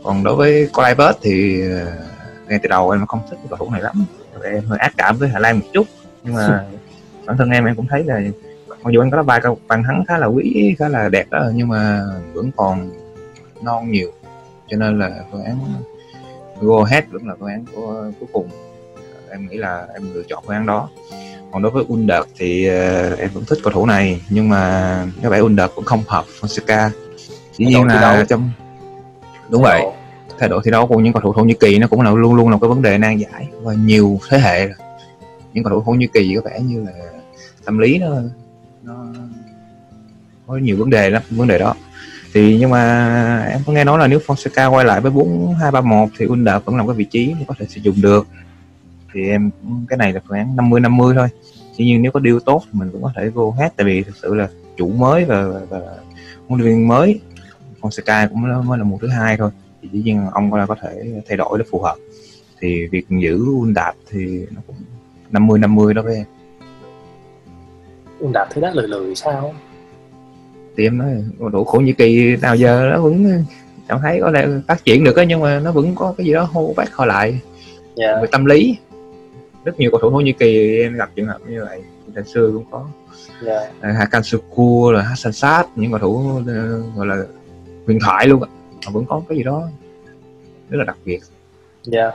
[0.04, 2.17] còn đối với Kluivert thì uh,
[2.48, 4.04] ngay từ đầu em không thích cầu thủ này lắm.
[4.44, 5.87] Em hơi ác cảm với Hà Lan một chút.
[6.22, 6.64] Nhưng mà
[7.26, 8.20] bản thân em em cũng thấy là
[8.68, 11.50] mặc dù anh có đá bài bàn thắng khá là quý khá là đẹp đó
[11.54, 12.00] nhưng mà
[12.32, 12.90] vẫn còn
[13.62, 14.11] non nhiều.
[14.68, 15.58] Cho nên là phương án
[16.61, 18.48] go ahead vẫn là phương án của cuối cùng.
[19.30, 20.88] Em nghĩ là em lựa chọn phương án đó.
[21.52, 25.30] Còn đối với Under thì uh, em vẫn thích cầu thủ này nhưng mà có
[25.30, 26.90] vẻ Under cũng không hợp Fonseca.
[27.52, 28.50] Dĩ nhiên là trong
[29.48, 29.82] đúng vậy
[30.38, 32.35] thay đổi thi đấu của những cầu thủ Thổ Nhĩ Kỳ nó cũng là luôn
[32.35, 34.68] luôn là cái vấn đề nan giải và nhiều thế hệ
[35.53, 36.92] những cầu thủ Thổ Nhĩ Kỳ có vẻ như là
[37.64, 38.09] tâm lý nó
[38.83, 39.07] nó
[40.46, 41.74] có nhiều vấn đề lắm vấn đề đó.
[42.35, 45.70] Thì nhưng mà em có nghe nói là nếu Fonseca quay lại với bốn hai
[45.70, 48.27] ba một thì Under vẫn là cái vị trí có thể sử dụng được.
[49.14, 49.51] Thì em
[49.88, 51.29] cái này là khoảng 50 50 thôi.
[51.79, 54.03] Tuy nhiên nếu có điều tốt thì mình cũng có thể vô hết tại vì
[54.03, 55.81] thực sự là chủ mới và, và
[56.48, 57.20] huấn luyện viên mới
[57.81, 59.51] Fonseca cũng mới là mùa thứ hai thôi
[59.92, 61.96] thì dĩ nhiên ông có thể thay đổi để phù hợp.
[62.61, 64.77] Thì việc giữ Undap thì nó cũng
[65.31, 66.24] 50 50 đó với em
[68.20, 69.55] Undap thấy đá lười lười sao?
[70.77, 73.44] Thì em nói đủ khổ như kỳ nào giờ nó vẫn
[73.88, 76.33] cảm thấy có lẽ phát triển được á nhưng mà nó vẫn có cái gì
[76.33, 77.40] đó hô bác hồi lại.
[77.96, 78.22] Yeah.
[78.22, 78.77] về tâm lý
[79.64, 81.83] rất nhiều cầu thủ Thổ Nhĩ Kỳ em gặp trường hợp như vậy.
[82.14, 82.87] Hồi xưa cũng có.
[83.42, 83.70] Dạ.
[83.79, 87.16] uh, Hakan Şükür là Hassan Saad những cầu thủ uh, gọi là
[87.87, 88.48] huyền thoại luôn ạ
[88.88, 89.68] họ vẫn có cái gì đó
[90.70, 91.20] rất là đặc biệt
[91.83, 92.11] Dạ.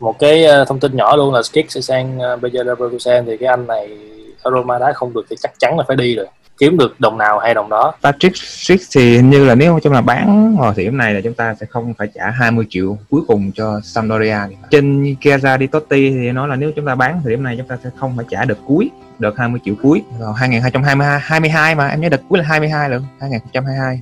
[0.00, 3.36] Một cái ờ, thông tin nhỏ luôn là Skik sẽ sang uh, Bayer Leverkusen thì
[3.36, 3.98] cái anh này
[4.42, 6.26] ở Roma đá không được thì chắc chắn là phải đi rồi.
[6.58, 7.92] Kiếm được đồng nào hay đồng đó.
[8.02, 11.20] Patrick Schick thì hình như là nếu trong là bán vào thời điểm này là
[11.24, 14.36] chúng ta sẽ không phải trả 20 triệu cuối cùng cho Sampdoria
[14.70, 17.68] trên Chiesa di Totti thì nói là nếu chúng ta bán thời điểm này chúng
[17.68, 21.88] ta sẽ không phải trả đợt cuối đợt 20 triệu cuối vào 2022 22 mà
[21.88, 24.00] em nhớ đợt cuối là 22 lận 2022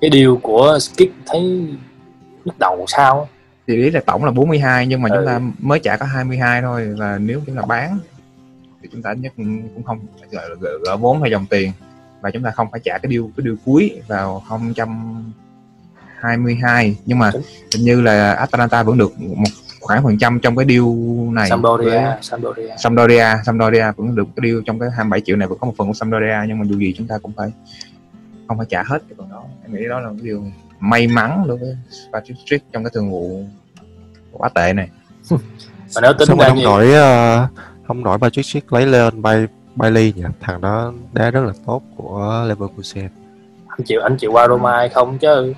[0.00, 1.40] Cái điều của Skik thấy
[2.44, 3.26] nhức đầu sao á.
[3.66, 5.16] thì ý là tổng là 42 nhưng mà Ừ.
[5.18, 7.98] chúng ta mới trả có 22 thôi và nếu chúng ta bán
[8.82, 9.98] thì chúng ta nhất cũng không
[10.30, 11.72] là gỡ, gỡ vốn hay dòng tiền
[12.20, 14.42] và chúng ta không phải trả cái điều cái điều cuối vào
[16.20, 17.30] 022 nhưng mà
[17.74, 19.44] hình như là Atalanta vẫn được một
[19.80, 20.84] khoảng phần trăm trong cái deal
[21.32, 22.74] này Sampdoria, với Sampdoria.
[22.78, 25.88] Sampdoria Sampdoria vẫn được cái deal trong cái 27 triệu này vẫn có một phần
[25.88, 27.48] của Sampdoria nhưng mà dù gì chúng ta cũng phải
[28.48, 29.44] không phải trả hết cái phần đó.
[29.64, 30.44] Em nghĩ đó là một điều
[30.80, 31.76] may mắn đối với
[32.12, 33.44] Patrick trong cái thương vụ
[34.32, 34.88] quá tệ này.
[35.94, 37.50] Mà nếu tính Sao ra không đổi uh,
[37.86, 40.22] không đổi Patrick lấy Leon Bay Bailey nhỉ?
[40.40, 43.08] Thằng đó đá rất là tốt của Leverkusen.
[43.68, 45.54] Anh chịu anh chịu qua Roma hay không chứ?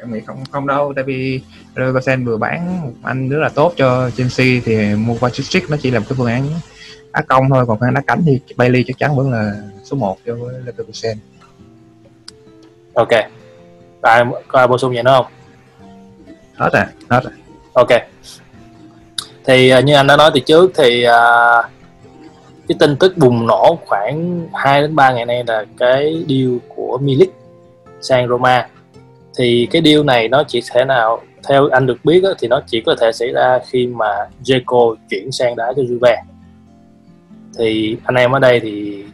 [0.00, 1.40] Em nghĩ không không đâu tại vì
[1.74, 5.90] Leverkusen vừa bán một anh rất là tốt cho Chelsea thì mua Patrick nó chỉ
[5.90, 6.48] là một cái phương án
[7.12, 9.96] đá công thôi còn phương án đá cánh thì Bailey chắc chắn vẫn là số
[9.96, 10.34] 1 cho
[10.64, 11.18] Leverkusen
[12.96, 13.08] ok.
[14.02, 15.26] Có ai, có ai bổ sung gì nữa không?
[16.54, 17.30] Hết à hết à
[17.72, 17.88] ok.
[19.44, 21.62] Thì à, như anh đã nói từ trước thì à,
[22.68, 26.98] cái tin tức bùng nổ khoảng 2 đến 3 ngày nay là cái deal của
[27.02, 27.32] Milik
[28.00, 28.68] sang Roma.
[29.38, 32.60] Thì cái deal này nó chỉ thể nào theo anh được biết á, thì nó
[32.66, 36.16] chỉ có thể xảy ra khi mà Dzeko chuyển sang đá cho Juve.
[37.58, 39.04] Thì anh em ở đây thì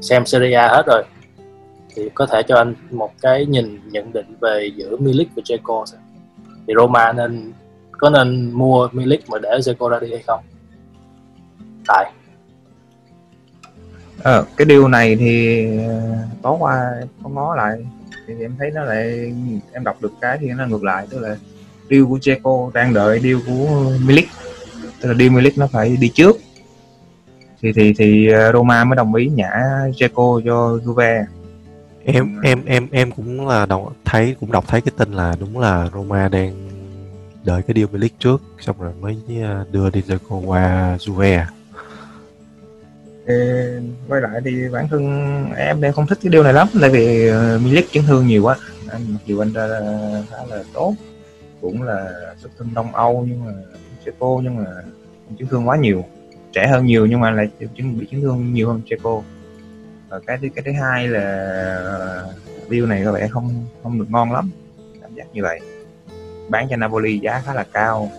[0.00, 1.02] xem Serie A hết rồi
[1.96, 5.84] thì có thể cho anh một cái nhìn nhận định về giữa Milik và Dzeko
[6.66, 7.52] thì Roma nên
[7.92, 10.40] có nên mua Milik mà để Dzeko ra đi hay không?
[11.86, 12.12] Tại
[14.22, 17.78] Ờ, cái điều này thì ờ, tối qua em có ngó lại.
[18.26, 19.34] Thì em thấy nó lại
[19.72, 21.36] em đọc được cái thì nó ngược lại tức là
[21.90, 24.28] deal của Dzeko đang đợi deal của Milik.
[25.00, 26.36] Tức là deal Milik nó phải đi trước.
[27.62, 29.50] Thì thì thì ờ, Roma mới đồng ý nhả
[29.96, 31.24] Dzeko cho Juve
[32.06, 35.58] em em em em cũng là đọc thấy cũng đọc thấy cái tin là đúng
[35.58, 36.68] là Roma đang
[37.44, 41.38] đợi cái deal Milik trước xong rồi mới uh, đưa đi Dzeko qua Juve.
[41.38, 41.50] À.
[44.08, 45.04] Quay lại thì bản thân
[45.56, 48.42] em đang không thích cái điều này lắm tại vì uh, Milik chấn thương nhiều
[48.42, 48.56] quá.
[48.90, 49.68] Anh mặc dù anh ra
[50.30, 50.94] khá là tốt
[51.60, 53.52] cũng là xuất thân Đông Âu nhưng mà
[54.04, 54.64] Dzeko nhưng mà
[55.38, 56.04] chấn thương quá nhiều.
[56.52, 57.66] Trẻ hơn nhiều nhưng mà lại bị
[58.10, 59.22] chấn thương nhiều hơn Dzeko
[60.08, 61.20] và cái thứ cái thứ hai là
[61.84, 62.34] ờ,
[62.68, 64.50] view này có vẻ không không được ngon lắm.
[65.02, 65.60] Cảm giác như vậy.
[66.48, 68.10] Bán cho Napoli giá khá là cao.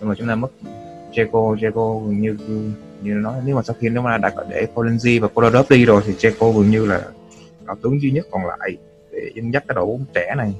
[0.00, 0.48] Nhưng mà chúng ta mất
[1.12, 2.36] Jeco Jeco gần như
[3.02, 5.84] như nói nếu mà sau khi nếu mà đã có để Polenzi và Kolarov đi
[5.84, 7.02] rồi thì Jeco gần như là
[7.66, 8.76] cầu tướng duy nhất còn lại
[9.12, 10.54] để dẫn dắt cái đội bóng trẻ này.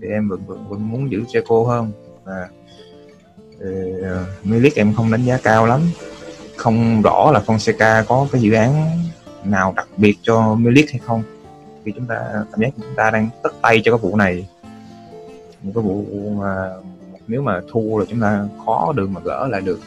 [0.00, 1.92] Thì em vẫn vẫn, vẫn muốn giữ Jeco hơn.
[2.24, 2.48] Và
[3.56, 5.80] uh, Milik em không đánh giá cao lắm.
[6.56, 8.98] Không rõ là Fonseca có cái dự án
[9.50, 11.22] nào đặc biệt cho Milik hay không?
[11.84, 12.16] Khi chúng ta,
[12.52, 14.48] cảm giác chúng ta đang tất tay cho cái vụ này.
[15.62, 16.70] Một cái vụ mà
[17.26, 19.80] nếu mà thua là chúng ta khó được mà gỡ lại được.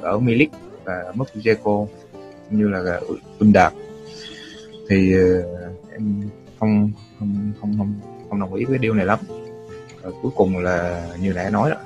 [0.00, 0.50] Ở Milik
[0.84, 1.86] và mất Jeco
[2.50, 3.00] như là
[3.38, 3.72] Undar
[4.88, 5.42] thì ờ,
[5.92, 7.94] em không không không không
[8.30, 9.18] không đồng ý với điều này lắm.
[10.02, 11.76] Và cuối cùng là như nãy nói đó,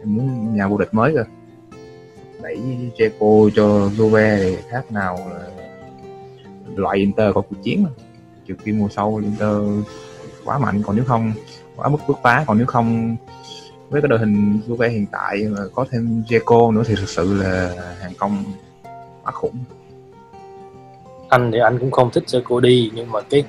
[0.00, 1.24] em muốn nhà vô địch mới cơ.
[2.42, 2.60] Đẩy
[2.96, 5.48] Jeco cho Juve thì khác nào là
[6.76, 7.86] loại Inter có cuộc chiến
[8.46, 9.84] trừ khi mùa sau Inter
[10.44, 11.32] quá mạnh, còn nếu không,
[11.76, 13.16] quá mức bứt phá, còn nếu không,
[13.88, 17.42] với cái đội hình Juve hiện tại mà có thêm Jeco nữa thì thực sự
[17.42, 17.70] là
[18.00, 18.44] hàng công
[19.24, 19.58] quá khủng.
[21.28, 23.44] Anh thì anh cũng không thích Jeco đi, nhưng mà cái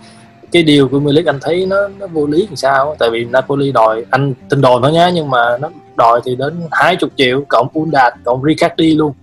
[0.51, 3.71] cái điều của Milik anh thấy nó nó vô lý làm sao tại vì Napoli
[3.71, 7.67] đòi, anh tin đồn thôi nhá, nhưng mà nó đòi thì đến 20 triệu, cộng
[7.73, 9.13] Undad cộng Ricardi luôn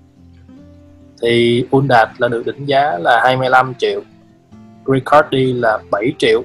[1.23, 4.01] thì Undad là được định giá là 25 triệu.
[4.87, 6.43] Ricardi là 7 triệu.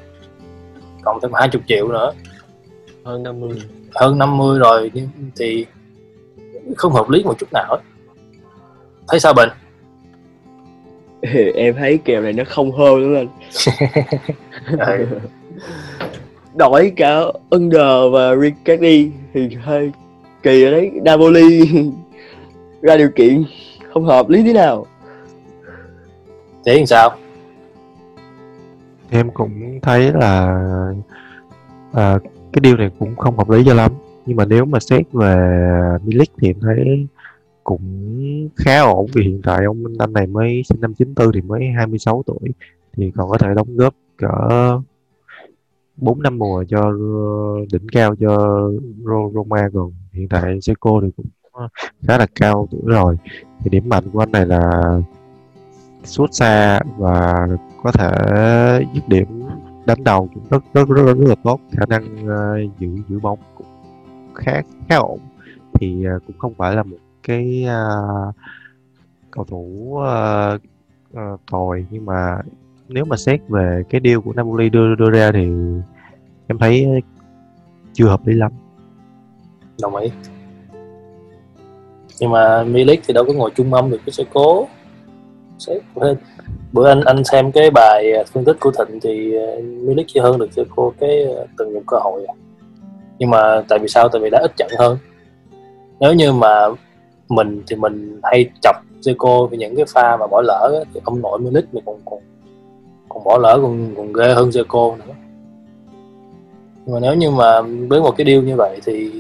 [1.04, 2.12] Cộng thêm 20 triệu nữa.
[3.04, 3.62] Hơn 50
[3.96, 5.66] hơn 50 rồi nhưng thì
[6.76, 7.80] không hợp lý một chút nào hết.
[9.08, 9.50] Thấy sao bình?
[11.56, 13.28] Em thấy kèo này nó không hơn nữa lên.
[14.80, 15.06] Ừ.
[16.56, 19.92] đổi cả Under và Ricardi thì hơi
[20.44, 20.92] kỳ ở đấy.
[21.04, 21.70] Napoli
[22.82, 23.44] ra điều kiện
[23.94, 24.86] không hợp lý thế nào
[26.66, 27.10] Thế thì sao?
[29.10, 30.62] Em cũng thấy là
[31.94, 32.20] à,
[32.54, 33.92] cái điều này cũng không hợp lý cho lắm
[34.26, 35.36] nhưng mà nếu mà xét về
[36.04, 37.08] Milik thì em thấy
[37.64, 41.62] cũng khá ổn vì hiện tại ông anh này mới sinh năm 94 thì mới
[41.78, 42.50] 26 tuổi
[42.98, 44.28] thì còn có thể đóng góp cỡ
[45.98, 46.92] 4 năm mùa cho
[47.72, 48.28] đỉnh cao cho
[49.04, 51.26] Ro- Roma còn hiện tại Seco thì cũng
[52.08, 53.18] khá là cao tuổi rồi.
[53.60, 54.84] Thì điểm mạnh của anh này là
[56.04, 57.48] sút xa và
[57.84, 58.12] có thể
[58.94, 59.44] dứt điểm
[59.86, 61.60] đánh đầu cũng rất rất rất, rất là tốt.
[61.72, 63.68] Khả năng uh, giữ giữ bóng cũng
[64.36, 65.20] khá khá ổn.
[65.74, 68.36] Thì uh, cũng không phải là một cái uh,
[69.32, 70.62] cầu thủ uh,
[71.14, 72.42] uh, tồi nhưng mà
[72.88, 75.48] nếu mà xét về cái deal của Napoli đưa đưa ra thì
[76.48, 77.02] em thấy
[77.94, 78.52] chưa hợp lý lắm.
[79.82, 80.12] Đồng ý.
[82.20, 84.66] Nhưng mà Milik thì đâu có ngồi chung mâm được với Seco.
[85.58, 86.14] Seco
[86.72, 90.20] bữa anh anh xem cái bài à, phân tích của Thịnh thì à, Milik chỉ
[90.20, 92.26] hơn được Seco cái à, từng những cơ hội
[93.20, 94.10] nhưng mà tại vì sao?
[94.10, 94.98] Tại vì đã ít trận hơn.
[96.00, 96.68] Nếu như mà
[97.30, 101.02] mình thì mình hay chọc Seco vì những cái pha mà bỏ lỡ ấy, thì
[101.04, 102.20] ông nội Milik mình còn còn
[103.10, 105.14] còn bỏ lỡ còn còn ghê hơn Seco nữa.
[106.86, 109.12] Nhưng mà nếu như mà với một cái điều như vậy thì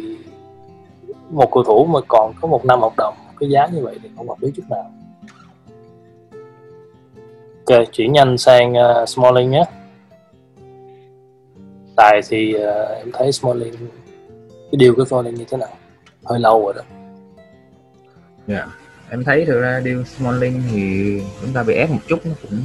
[1.29, 4.09] một cầu thủ mà còn có một năm hợp đồng cái giá như vậy thì
[4.17, 4.91] không hợp lý chút nào
[7.69, 9.63] Ok, chuyển nhanh sang uh, Smalling nhé.
[11.95, 13.73] Tài thì uh, em thấy Smalling
[14.71, 15.69] cái điều của Smalling như thế nào?
[16.25, 16.81] Hơi lâu rồi đó.
[18.47, 18.67] Dạ.
[19.09, 22.59] em thấy thực ra điều Smalling thì chúng ta bị ép một chút nó cũng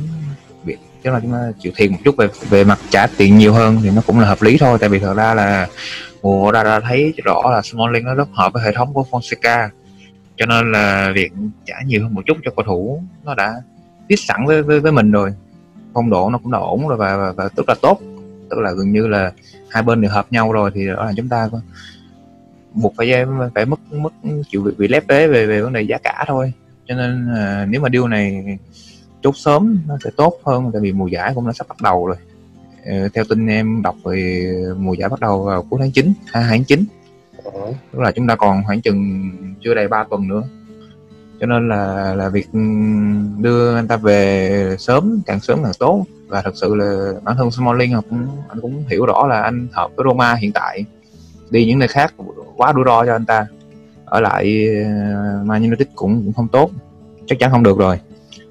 [0.64, 3.52] bị chứ là chúng ta chịu thiệt một chút về về mặt trả tiền nhiều
[3.52, 5.66] hơn thì nó cũng là hợp lý thôi tại vì thật ra là
[6.24, 9.68] mùa ra ra thấy rõ là Smalling nó rất hợp với hệ thống của Fonseca.
[10.36, 11.32] Cho nên là việc
[11.64, 13.54] trả nhiều hơn một chút cho cầu thủ nó đã
[14.08, 15.34] biết sẵn với với, với mình rồi.
[15.94, 17.98] Phong độ nó cũng đã ổn rồi và, và, và tức là tốt.
[18.50, 19.32] Tức là gần như là
[19.70, 21.60] hai bên đều hợp nhau rồi thì đó là chúng ta có
[22.72, 24.12] buộc phải phải mất mất
[24.48, 26.52] chịu việc bị lép vế về về vấn đề giá cả thôi.
[26.86, 28.44] Cho nên à, nếu mà điều này
[29.22, 32.06] chốt sớm nó sẽ tốt hơn tại vì mùa giải cũng đã sắp bắt đầu
[32.06, 32.16] rồi.
[32.84, 34.44] Ờ, theo tin em đọc thì
[34.78, 36.84] mùa giải bắt đầu vào cuối tháng 9 à, tháng 9
[37.44, 37.72] Ừ.
[37.92, 39.30] tức là chúng ta còn khoảng chừng
[39.64, 40.42] chưa đầy 3 tuần nữa.
[41.40, 42.58] Cho nên là là việc ừ,
[43.38, 46.04] đưa anh ta về sớm, càng sớm càng tốt.
[46.28, 49.90] Và thật sự là bản thân Smalling cũng, anh cũng hiểu rõ là anh hợp
[49.96, 50.84] với Roma hiện tại.
[51.50, 52.14] Đi những nơi khác
[52.56, 53.46] quá rủi ro cho anh ta.
[54.04, 56.70] Ở lại ờ, Man United cũng cũng không tốt.
[57.26, 58.00] Chắc chắn không được rồi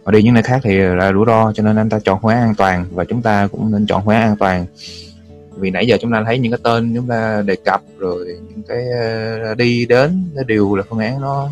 [0.04, 2.36] và đi những nơi khác thì là rủi ro, cho nên anh ta chọn khóa
[2.36, 4.66] an toàn và chúng ta cũng nên chọn khóa an toàn.
[5.58, 8.64] Vì nãy giờ chúng ta thấy những cái tên chúng ta đề cập rồi, những
[8.68, 8.84] cái
[9.44, 11.50] ờ, đi đến nó đều là phương án nó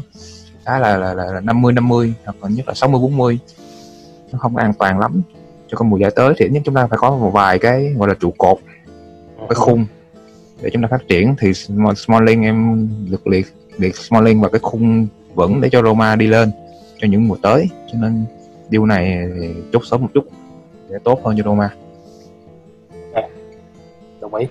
[0.66, 3.40] khá là là là năm mươi năm mươi hoặc là nhất là 60 40
[4.32, 5.22] nó không an toàn lắm.
[5.68, 8.08] Cho con mùa giải tới thì nhất chúng ta phải có một vài cái gọi
[8.08, 8.58] là trụ cột
[9.40, 9.86] cái khung
[10.62, 11.36] để chúng ta phát triển.
[11.40, 11.54] Thì
[11.96, 16.52] Smalling em lực liệt liệt Smalling vào cái khung vững để cho Roma đi lên
[17.02, 17.70] cho những mùa tới.
[17.92, 18.26] Cho nên
[18.72, 20.24] điều này thì chốt sớm một chút
[20.90, 21.70] để tốt hơn cho Roma
[24.22, 24.48] Đồng ý.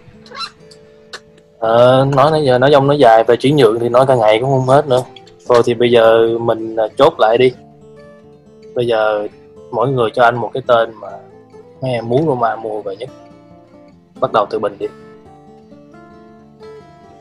[1.58, 4.38] Ờ, nói nãy giờ nói dông nói dài về chuyển nhượng thì nói cả ngày
[4.40, 5.02] cũng không hết nữa.
[5.48, 7.52] Thôi thì bây giờ mình à, chốt lại đi.
[8.74, 9.28] Bây giờ
[9.70, 11.08] mỗi người cho anh một cái tên mà
[11.82, 13.10] mấy em muốn Roma mua về nhất.
[14.20, 14.86] Bắt đầu từ Bình đi.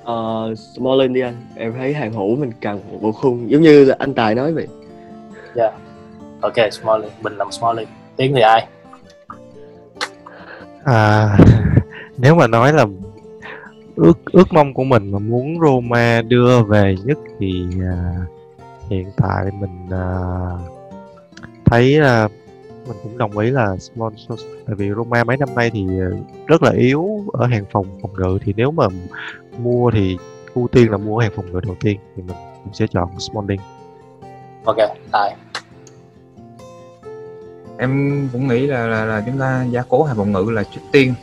[0.04, 3.86] Ờ, Smalling đi anh em thấy hàng hữu mình cần một bộ khung giống như
[3.86, 4.68] là anh Tài nói vậy
[6.42, 7.88] Ok, Smalling, Bình làm Smalling.
[8.16, 8.68] Tiến thì ai?
[10.84, 11.38] À,
[12.18, 12.86] nếu mà nói là
[13.96, 18.14] ước ước mong của mình mà muốn Roma đưa về nhất thì à,
[18.90, 20.06] hiện tại mình à,
[21.66, 22.28] thấy à,
[22.88, 24.14] mình cũng đồng ý là Small
[24.66, 25.86] tại vì Roma mấy năm nay thì
[26.48, 28.86] rất là yếu ở hàng phòng phòng ngự thì nếu mà
[29.58, 30.18] mua thì
[30.54, 33.60] ưu tiên là mua hàng phòng ngự đầu tiên thì mình cũng sẽ chọn Smalling.
[34.66, 34.78] Ok,
[35.12, 35.36] Tài
[37.80, 40.82] em cũng nghĩ là là, là chúng ta gia cố hàng phòng ngự là trước
[40.92, 41.14] tiên.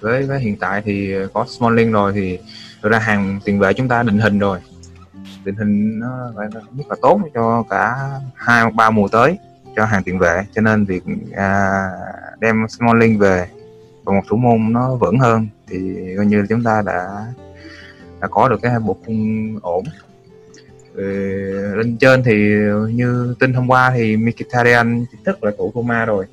[0.00, 2.38] Với với hiện tại thì có Smalling rồi thì
[2.82, 4.58] ra hàng tiền vệ chúng ta định hình rồi.
[5.44, 6.32] Định hình nó
[6.76, 9.38] rất là tốt cho cả hai ba mùa tới
[9.76, 10.42] cho hàng tiền vệ.
[10.54, 11.80] Cho nên việc à,
[12.40, 13.48] đem Smalling về
[14.04, 15.78] và một thủ môn nó vững hơn thì
[16.16, 17.26] coi như chúng ta đã
[18.20, 19.84] đã có được cái bộ khung ổn.
[20.96, 21.04] Ờ,
[21.76, 22.54] lên trên thì
[22.94, 26.24] như tin hôm qua thì Mkhitaryan chính thức là thủ Roma rồi.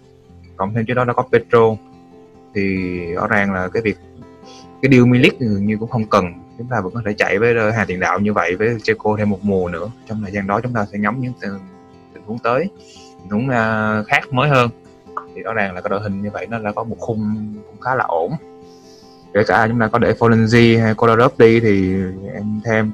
[0.55, 1.75] Cộng thêm trước đó nó có Petro.
[2.55, 3.97] Thì rõ ràng là cái việc
[4.81, 6.25] cái điều Milik dường như cũng không cần.
[6.57, 9.29] Chúng ta vẫn có thể chạy với hàng tiền đạo như vậy với Checo thêm
[9.29, 9.91] một mùa nữa.
[10.07, 11.51] Trong thời gian đó chúng ta sẽ ngắm những tình,
[12.25, 12.69] huống tới.
[13.21, 14.69] Tình huống à, khác mới hơn.
[15.35, 17.81] Thì rõ ràng là cái đội hình như vậy nó đã có một khung cũng
[17.81, 18.31] khá là ổn
[19.33, 21.93] kể cả chúng ta có để Folenzi hay Kolarov đi thì
[22.33, 22.91] em thêm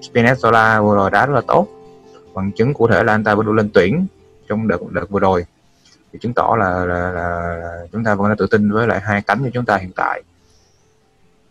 [0.00, 1.66] Spinazzola vừa rồi đá rất là tốt.
[2.34, 4.06] Bằng chứng cụ thể là anh ta vừa đủ lên tuyển
[4.48, 5.46] trong đợt đợt vừa rồi.
[6.12, 9.00] Thì chứng tỏ là, là, là, là chúng ta vẫn đã tự tin với lại
[9.00, 10.22] hai cánh của chúng ta hiện tại.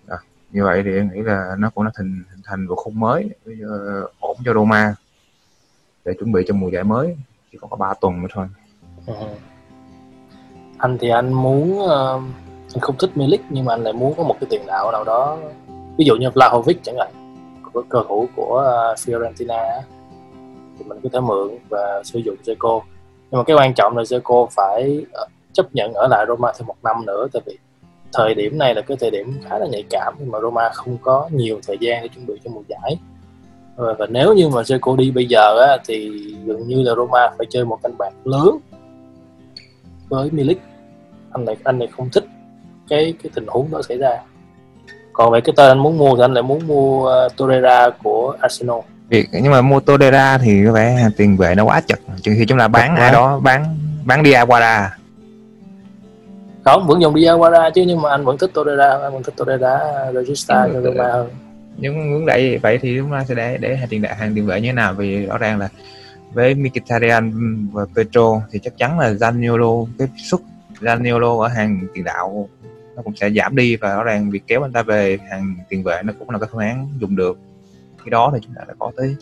[0.07, 0.17] À,
[0.51, 3.29] như vậy thì em nghĩ là nó cũng đã hình, hình thành một khung mới
[3.51, 4.95] uh, ổn cho Roma
[6.05, 7.17] để chuẩn bị cho mùa giải mới.
[7.51, 8.47] Chỉ còn có 3 tuần nữa thôi.
[9.05, 9.13] Ừ.
[10.77, 12.23] anh thì anh muốn uh,
[12.73, 15.03] anh không thích Milik nhưng mà anh lại muốn có một cái tiền đạo nào
[15.03, 15.37] đó.
[15.97, 17.11] Ví dụ như Vlahovic chẳng hạn
[17.73, 18.63] của cơ thủ của
[18.97, 19.81] Fiorentina
[20.79, 22.81] thì mình có thể mượn và sử dụng Zeko
[23.31, 26.67] nhưng mà cái quan trọng là Zeko phải ờ, chấp nhận ở lại Roma thêm
[26.67, 27.57] một năm nữa tại vì
[28.13, 30.97] thời điểm này là cái thời điểm khá là nhạy cảm nhưng mà Roma không
[31.01, 32.97] có nhiều thời gian để chuẩn bị cho mùa giải.
[33.75, 36.09] Và, và nếu như mà Zeko đi bây giờ á, thì
[36.45, 38.57] gần như là Roma phải chơi một canh bạc lớn
[40.09, 40.61] với Milik
[41.31, 42.25] anh này anh này không thích
[42.89, 44.11] cái cái tình huống đó xảy ra.
[45.13, 48.35] Còn về cái tên anh muốn mua thì anh lại muốn mua uh, Torreira của
[48.39, 48.77] Arsenal.
[49.09, 51.99] Việc nhưng mà mua Torreira thì có vẻ tiền vệ nó quá chật.
[52.21, 54.95] Trừ khi chúng ta bán ai đó bán bán đi Aguara
[56.63, 59.33] không vẫn dùng đi Aguara chứ nhưng mà anh vẫn thích Torreira anh vẫn thích
[59.37, 59.79] Torreira
[60.13, 61.29] Regista cho Roma hơn
[61.77, 64.45] nhưng vấn đề vậy thì chúng ta sẽ để để hàng tiền đạo hàng tiền
[64.45, 64.93] vệ như thế nào?
[64.93, 65.69] Vì rõ ràng là
[66.33, 67.31] với Mkhitaryan
[67.71, 70.39] và Petro thì chắc chắn là Zaniolo cái suất
[70.81, 72.49] Zaniolo ở hàng tiền đạo
[72.99, 75.83] nó cũng sẽ giảm đi và rõ ràng việc kéo anh ta về hàng tiền
[75.83, 77.37] vệ nó cũng là cái phương án dùng được.
[78.03, 79.15] Khi đó thì chúng ta đã có tới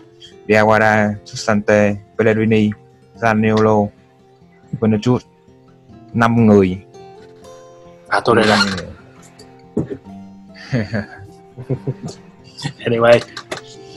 [0.48, 2.72] Diawara, Susante, Pellegrini,
[3.20, 3.88] Zaniolo,
[4.82, 5.22] Vinicius
[6.14, 6.78] năm người.
[8.08, 8.66] À tôi đây là
[12.80, 13.20] anyway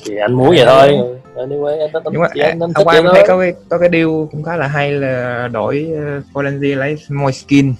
[0.04, 0.98] thì anh muốn vậy thôi.
[1.36, 2.72] Anyway anh, anh, nhưng mà anh, anh, anh
[3.14, 6.96] thấy có cái có cái deal cũng khá là hay là đổi uh, Florenzi lấy
[7.08, 7.74] Moiskin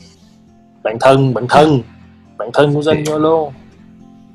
[0.83, 1.83] bạn thân bạn thân
[2.39, 3.51] bạn thân của Zaniolo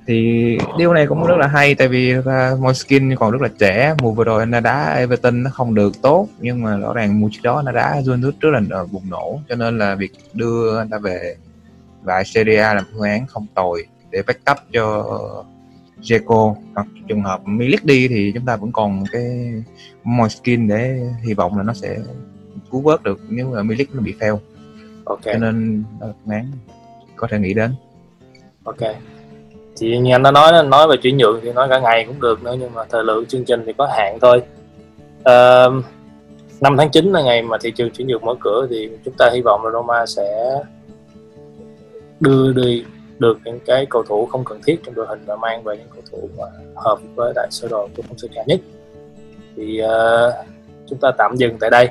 [0.07, 2.25] thì điều này cũng rất là hay tại vì uh,
[2.59, 3.95] Moiskin còn rất là trẻ.
[4.01, 7.29] Mùa vừa rồi anh đá Everton nó không được tốt nhưng mà rõ ràng mùa
[7.31, 9.39] trước đó nó đá Juventus rất là bùng nổ.
[9.49, 11.35] Cho nên là việc đưa anh ta về
[12.03, 15.05] và Serie A làm phương án không tồi để backup cho
[16.01, 19.53] Jeco hoặc trường hợp Milik đi thì chúng ta vẫn còn cái
[20.03, 21.97] Moiskin để hy vọng là nó sẽ
[22.71, 23.19] cứu vớt được.
[23.29, 24.37] Nếu mà Milik nó bị fail
[25.05, 25.33] okay.
[25.33, 26.45] cho nên là phương án
[27.15, 27.71] có thể nghĩ đến.
[28.63, 28.95] Ok.
[29.77, 32.43] Thì như anh đã nói nói về chuyển nhượng thì nói cả ngày cũng được
[32.43, 34.41] nữa nhưng mà thời lượng chương trình thì có hạn thôi.
[35.19, 35.85] Uh,
[36.61, 39.29] 5 tháng 9 là ngày mà thị trường chuyển nhượng mở cửa thì chúng ta
[39.33, 40.55] hy vọng là Roma sẽ
[42.19, 42.85] đưa đi
[43.19, 45.87] được những cái cầu thủ không cần thiết trong đội hình và mang về những
[45.93, 46.45] cầu thủ mà
[46.75, 48.59] hợp với đại sơ đồ của Fonseca nhất.
[49.55, 50.33] Thì uh,
[50.87, 51.89] chúng ta tạm dừng tại đây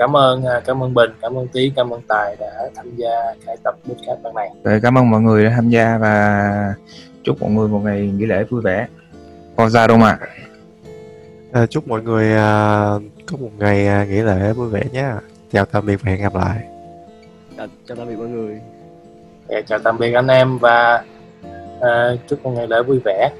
[0.00, 3.10] cảm ơn à, cảm ơn Bình cảm ơn Tý cảm ơn Tài đã tham gia
[3.46, 4.50] cái tập podcast lần này.
[4.64, 6.74] Rồi, cảm ơn mọi người đã tham gia và
[7.22, 8.86] chúc mọi người một ngày nghỉ lễ vui vẻ.
[9.56, 10.18] Forza Roma
[11.52, 12.50] à, chúc mọi người à,
[13.26, 15.12] có một ngày à, nghỉ lễ vui vẻ nhé.
[15.52, 16.64] Chào tạm biệt và hẹn gặp lại.
[17.56, 18.60] Chào, chào tạm biệt mọi người.
[19.48, 21.04] Okay, chào tạm biệt anh em và
[21.78, 23.30] uh, chúc một ngày lễ vui vẻ.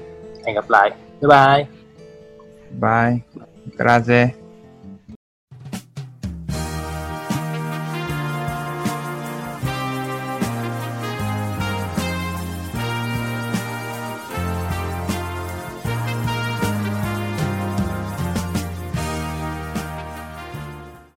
[0.45, 0.91] Hẹn gặp lại.
[1.21, 1.65] Bye bye.
[2.81, 3.19] Bye.
[3.77, 4.40] Grazie